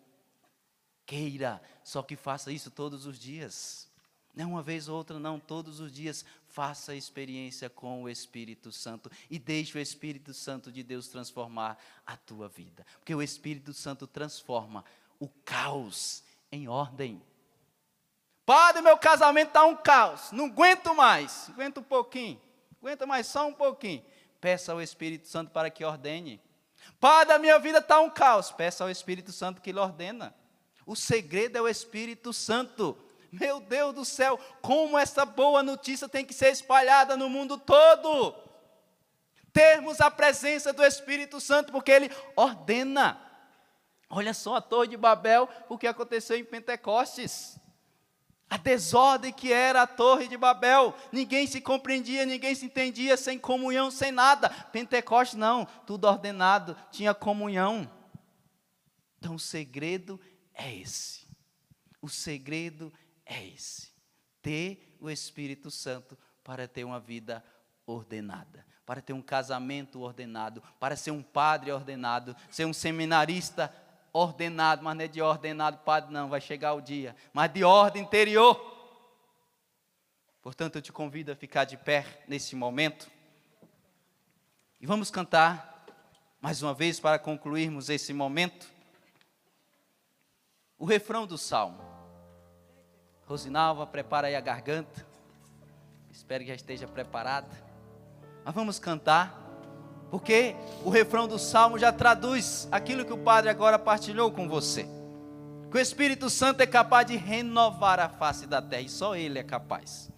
Queira, 1.06 1.62
só 1.82 2.04
que 2.04 2.18
faça 2.18 2.52
isso 2.52 2.70
todos 2.70 3.06
os 3.06 3.18
dias. 3.18 3.88
Não 4.36 4.52
uma 4.52 4.63
vez 4.63 4.88
ou 4.88 4.98
outra, 4.98 5.20
não, 5.20 5.39
todos 5.39 5.80
os 5.80 5.92
dias. 5.92 6.24
Faça 6.48 6.94
a 6.94 6.96
experiência 6.96 7.70
com 7.70 8.04
o 8.04 8.10
Espírito 8.10 8.72
Santo 8.72 9.12
e 9.30 9.38
deixe 9.38 9.78
o 9.78 9.82
Espírito 9.82 10.34
Santo 10.34 10.72
de 10.72 10.84
Deus 10.84 11.08
transformar 11.08 11.78
a 12.06 12.15
tua 12.15 12.48
vida. 12.48 12.86
Porque 12.98 13.13
o 13.13 13.22
Espírito 13.22 13.74
Santo 13.74 14.08
transforma 14.08 14.84
o 15.20 15.28
caos 15.46 16.24
em 16.52 16.68
ordem. 16.68 17.22
Padre, 18.46 18.82
meu 18.82 18.98
casamento 18.98 19.50
está 19.50 19.63
um 19.63 19.76
caos, 19.76 20.32
não 20.32 20.46
aguento 20.46 20.96
mais, 20.96 21.50
aguento 21.50 21.82
um 21.82 21.84
pouquinho, 21.84 22.42
aguenta 22.82 23.06
mais 23.06 23.28
só 23.28 23.48
um 23.48 23.54
pouquinho. 23.54 24.04
Peça 24.42 24.72
ao 24.72 24.82
Espírito 24.82 25.28
Santo 25.28 25.52
para 25.52 25.70
que 25.70 25.86
ordene. 25.86 26.42
Padre, 27.00 27.36
a 27.36 27.39
minha 27.39 27.60
vida 27.60 27.78
está 27.78 28.00
um 28.00 28.10
caos, 28.10 28.52
peça 28.52 28.84
ao 28.84 28.89
Espírito 28.89 29.32
Santo 29.32 29.62
que 29.62 29.72
lhe 29.72 29.78
ordena. 29.78 30.34
O 30.84 30.96
segredo 30.96 31.58
é 31.58 31.62
o 31.62 31.68
Espírito 31.68 32.34
Santo. 32.34 32.98
Meu 33.32 33.60
Deus 33.60 33.94
do 33.94 34.06
céu, 34.06 34.39
como 34.62 34.98
essa 34.98 35.26
boa 35.26 35.62
notícia 35.62 36.10
tem 36.10 36.26
que 36.26 36.34
ser 36.34 36.52
espalhada 36.52 37.15
no 37.15 37.30
mundo 37.30 37.58
todo. 37.58 38.36
termos 39.52 40.00
a 40.00 40.12
presença 40.12 40.72
do 40.72 40.84
Espírito 40.84 41.39
Santo, 41.39 41.72
porque 41.72 41.92
ele 41.92 42.12
ordena. 42.36 43.20
Olha 44.10 44.34
só 44.34 44.56
a 44.56 44.62
Torre 44.62 44.88
de 44.88 44.98
Babel, 44.98 45.48
o 45.68 45.78
que 45.78 45.88
aconteceu 45.88 46.38
em 46.38 46.44
Pentecostes. 46.44 47.60
A 48.50 48.58
desordem 48.58 49.32
que 49.32 49.54
era 49.54 49.84
a 49.84 49.88
Torre 49.88 50.28
de 50.28 50.36
Babel, 50.36 50.96
ninguém 51.12 51.46
se 51.46 51.62
compreendia, 51.62 52.26
ninguém 52.26 52.56
se 52.56 52.65
entendia, 52.65 53.15
sem 53.15 53.38
comunhão, 53.38 53.92
sem 53.92 54.12
nada. 54.12 54.50
Pentecostes 54.50 55.38
não, 55.38 55.65
tudo 55.86 56.08
ordenado, 56.08 56.76
tinha 56.89 57.13
comunhão. 57.13 57.88
Então 59.20 59.36
o 59.36 59.39
segredo 59.39 60.20
é 60.54 60.74
esse. 60.74 61.28
O 62.02 62.10
segredo 62.10 62.92
é 63.30 63.46
esse. 63.46 63.92
Ter 64.42 64.98
o 65.00 65.10
Espírito 65.10 65.70
Santo 65.70 66.18
para 66.44 66.68
ter 66.68 66.84
uma 66.84 67.00
vida 67.00 67.46
ordenada, 67.86 68.65
para 68.86 69.02
ter 69.02 69.13
um 69.13 69.22
casamento 69.22 70.02
ordenado, 70.02 70.63
para 70.80 70.96
ser 70.96 71.12
um 71.12 71.22
padre 71.22 71.72
ordenado, 71.72 72.36
ser 72.50 72.65
um 72.65 72.74
seminarista 72.74 73.74
ordenado, 74.12 74.84
mas 74.84 74.98
não 74.98 75.04
é 75.04 75.08
de 75.08 75.22
ordenado 75.22 75.78
padre, 75.80 76.12
não, 76.12 76.28
vai 76.28 76.42
chegar 76.42 76.74
o 76.74 76.82
dia, 76.82 77.15
mas 77.32 77.54
de 77.54 77.63
ordem 77.63 78.02
interior. 78.02 78.78
Portanto, 80.42 80.78
eu 80.78 80.82
te 80.82 80.92
convido 80.92 81.32
a 81.32 81.36
ficar 81.36 81.65
de 81.65 81.78
pé 81.78 82.24
nesse 82.28 82.56
momento 82.56 83.10
e 84.82 84.88
vamos 84.88 85.12
cantar 85.12 85.86
mais 86.42 86.63
uma 86.63 86.74
vez 86.74 87.00
para 87.00 87.20
concluirmos 87.20 87.89
esse 87.89 88.13
momento 88.13 88.72
o 90.78 90.86
refrão 90.86 91.28
do 91.28 91.38
salmo. 91.38 91.88
Rosinalva, 93.30 93.86
prepara 93.86 94.26
aí 94.26 94.36
a 94.36 94.42
garganta. 94.42 95.06
Espero 96.12 96.44
que 96.44 96.50
já 96.50 96.56
esteja 96.56 96.88
preparada. 96.88 97.48
Mas 98.44 98.56
vamos 98.56 98.80
cantar 98.80 99.39
porque 100.10 100.56
o 100.84 100.89
refrão 100.89 101.28
do 101.28 101.38
salmo 101.38 101.78
já 101.78 101.92
traduz 101.92 102.68
aquilo 102.72 103.06
que 103.06 103.13
o 103.13 103.18
padre 103.20 103.52
agora 103.52 103.78
partilhou 103.78 104.32
com 104.32 104.50
você. 104.50 104.88
Que 105.70 105.78
o 105.78 105.80
Espírito 105.80 106.28
Santo 106.32 106.62
é 106.62 106.65
capaz 106.65 107.06
de 107.06 107.15
renovar 107.15 108.00
a 108.00 108.10
face 108.10 108.48
da 108.48 108.60
terra, 108.60 108.82
e 108.82 108.89
só 108.89 109.15
Ele 109.15 109.38
é 109.38 109.44
capaz. 109.44 110.10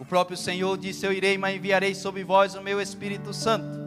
O 0.00 0.04
próprio 0.04 0.36
Senhor 0.36 0.76
disse: 0.76 1.06
Eu 1.06 1.12
irei, 1.12 1.38
mas 1.38 1.54
enviarei 1.54 1.94
sobre 1.94 2.24
vós 2.24 2.56
o 2.56 2.60
meu 2.60 2.80
Espírito 2.80 3.32
Santo. 3.32 3.78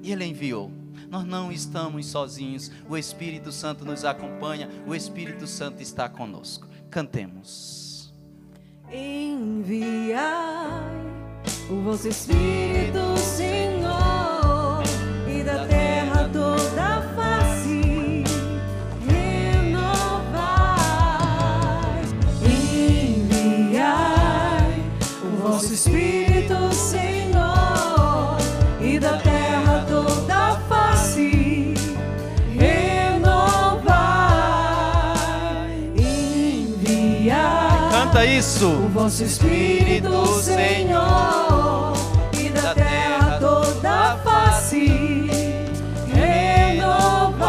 E 0.00 0.12
Ele 0.12 0.24
enviou. 0.24 0.70
Nós 1.10 1.24
não 1.24 1.50
estamos 1.50 2.06
sozinhos, 2.06 2.70
o 2.88 2.96
Espírito 2.96 3.50
Santo 3.50 3.84
nos 3.84 4.04
acompanha, 4.04 4.68
o 4.86 4.94
Espírito 4.94 5.48
Santo 5.48 5.82
está 5.82 6.08
conosco. 6.08 6.71
Cantemos. 6.92 8.12
Enviai 8.92 10.20
o 11.70 11.80
vosso 11.80 12.06
Espírito, 12.06 13.16
Senhor. 13.16 14.21
Isso. 38.62 38.68
O 38.68 38.88
vosso 38.88 39.24
Espírito, 39.24 40.26
Senhor, 40.40 41.94
e 42.38 42.48
da 42.50 42.74
terra 42.74 43.38
toda 43.40 43.90
a 43.90 44.16
face, 44.18 45.28
renovai. 46.14 47.42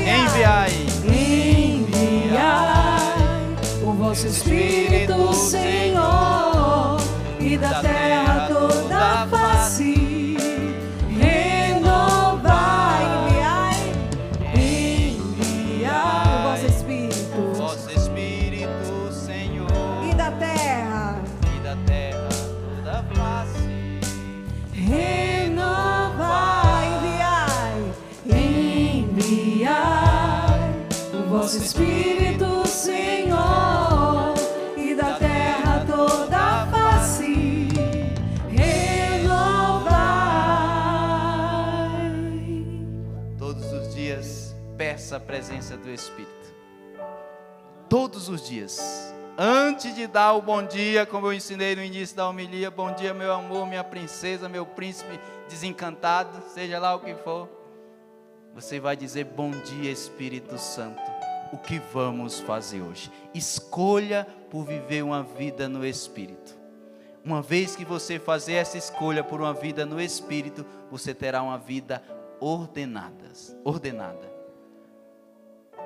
Enviai. 0.00 0.86
Enviai 1.04 2.42
o 3.84 3.92
vosso 3.92 4.28
Espírito, 4.28 5.34
Senhor, 5.34 5.81
presença 45.32 45.78
do 45.78 45.90
Espírito. 45.90 46.54
Todos 47.88 48.28
os 48.28 48.46
dias. 48.46 49.14
Antes 49.38 49.94
de 49.94 50.06
dar 50.06 50.34
o 50.34 50.42
bom 50.42 50.62
dia, 50.62 51.06
como 51.06 51.26
eu 51.26 51.32
ensinei 51.32 51.74
no 51.74 51.82
início 51.82 52.14
da 52.14 52.28
homilia, 52.28 52.70
bom 52.70 52.92
dia, 52.92 53.14
meu 53.14 53.32
amor, 53.32 53.66
minha 53.66 53.82
princesa, 53.82 54.46
meu 54.46 54.66
príncipe 54.66 55.18
desencantado, 55.48 56.42
seja 56.50 56.78
lá 56.78 56.94
o 56.94 57.00
que 57.00 57.14
for. 57.14 57.48
Você 58.54 58.78
vai 58.78 58.94
dizer 58.94 59.24
bom 59.24 59.50
dia, 59.52 59.90
Espírito 59.90 60.58
Santo 60.58 61.00
o 61.50 61.56
que 61.56 61.78
vamos 61.78 62.40
fazer 62.40 62.82
hoje. 62.82 63.10
Escolha 63.32 64.26
por 64.50 64.66
viver 64.66 65.02
uma 65.02 65.22
vida 65.22 65.66
no 65.66 65.86
Espírito. 65.86 66.54
Uma 67.24 67.40
vez 67.40 67.74
que 67.74 67.86
você 67.86 68.18
fazer 68.18 68.54
essa 68.54 68.76
escolha 68.76 69.24
por 69.24 69.40
uma 69.40 69.54
vida 69.54 69.86
no 69.86 69.98
Espírito, 69.98 70.66
você 70.90 71.14
terá 71.14 71.42
uma 71.42 71.56
vida 71.56 72.02
ordenada. 72.38 73.32
ordenada. 73.64 74.31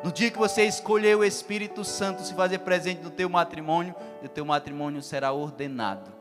No 0.06 0.12
dia 0.12 0.30
que 0.30 0.38
você 0.38 0.62
escolher 0.62 1.16
o 1.16 1.24
Espírito 1.24 1.82
Santo 1.82 2.22
se 2.22 2.32
fazer 2.32 2.60
presente 2.60 3.02
no 3.02 3.10
teu 3.10 3.28
matrimônio, 3.28 3.92
o 4.22 4.28
teu 4.28 4.44
matrimônio 4.44 5.02
será 5.02 5.32
ordenado. 5.32 6.12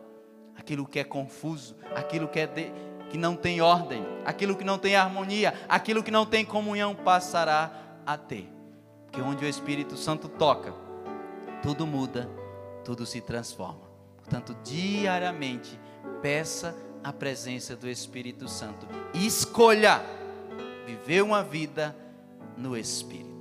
Aquilo 0.58 0.88
que 0.88 0.98
é 0.98 1.04
confuso, 1.04 1.76
aquilo 1.93 2.28
que, 2.28 2.39
é 2.39 2.48
de, 2.48 2.71
que 3.12 3.17
não 3.19 3.36
tem 3.36 3.62
ordem, 3.62 4.04
aquilo 4.26 4.56
que 4.56 4.63
não 4.63 4.80
tem 4.80 4.95
harmonia, 4.95 5.54
aquilo 5.69 6.02
que 6.02 6.10
não 6.10 6.26
tem 6.26 6.43
comunhão 6.43 6.95
passará 6.95 7.71
a 8.04 8.17
ter 8.17 8.52
que 9.12 9.21
onde 9.21 9.45
o 9.45 9.48
Espírito 9.48 9.95
Santo 9.95 10.28
toca, 10.30 10.74
tudo 11.62 11.86
muda, 11.86 12.28
tudo 12.84 13.06
se 13.06 13.21
transforma. 13.21 13.88
Portanto, 14.17 14.58
diariamente, 14.63 15.80
peça 16.24 16.76
a 17.04 17.13
presença 17.13 17.76
do 17.76 17.88
Espírito 17.88 18.48
Santo 18.48 18.88
escolha 19.13 20.02
viver 20.88 21.21
uma 21.21 21.43
vida 21.43 21.95
no 22.58 22.76
Espírito. 22.76 23.35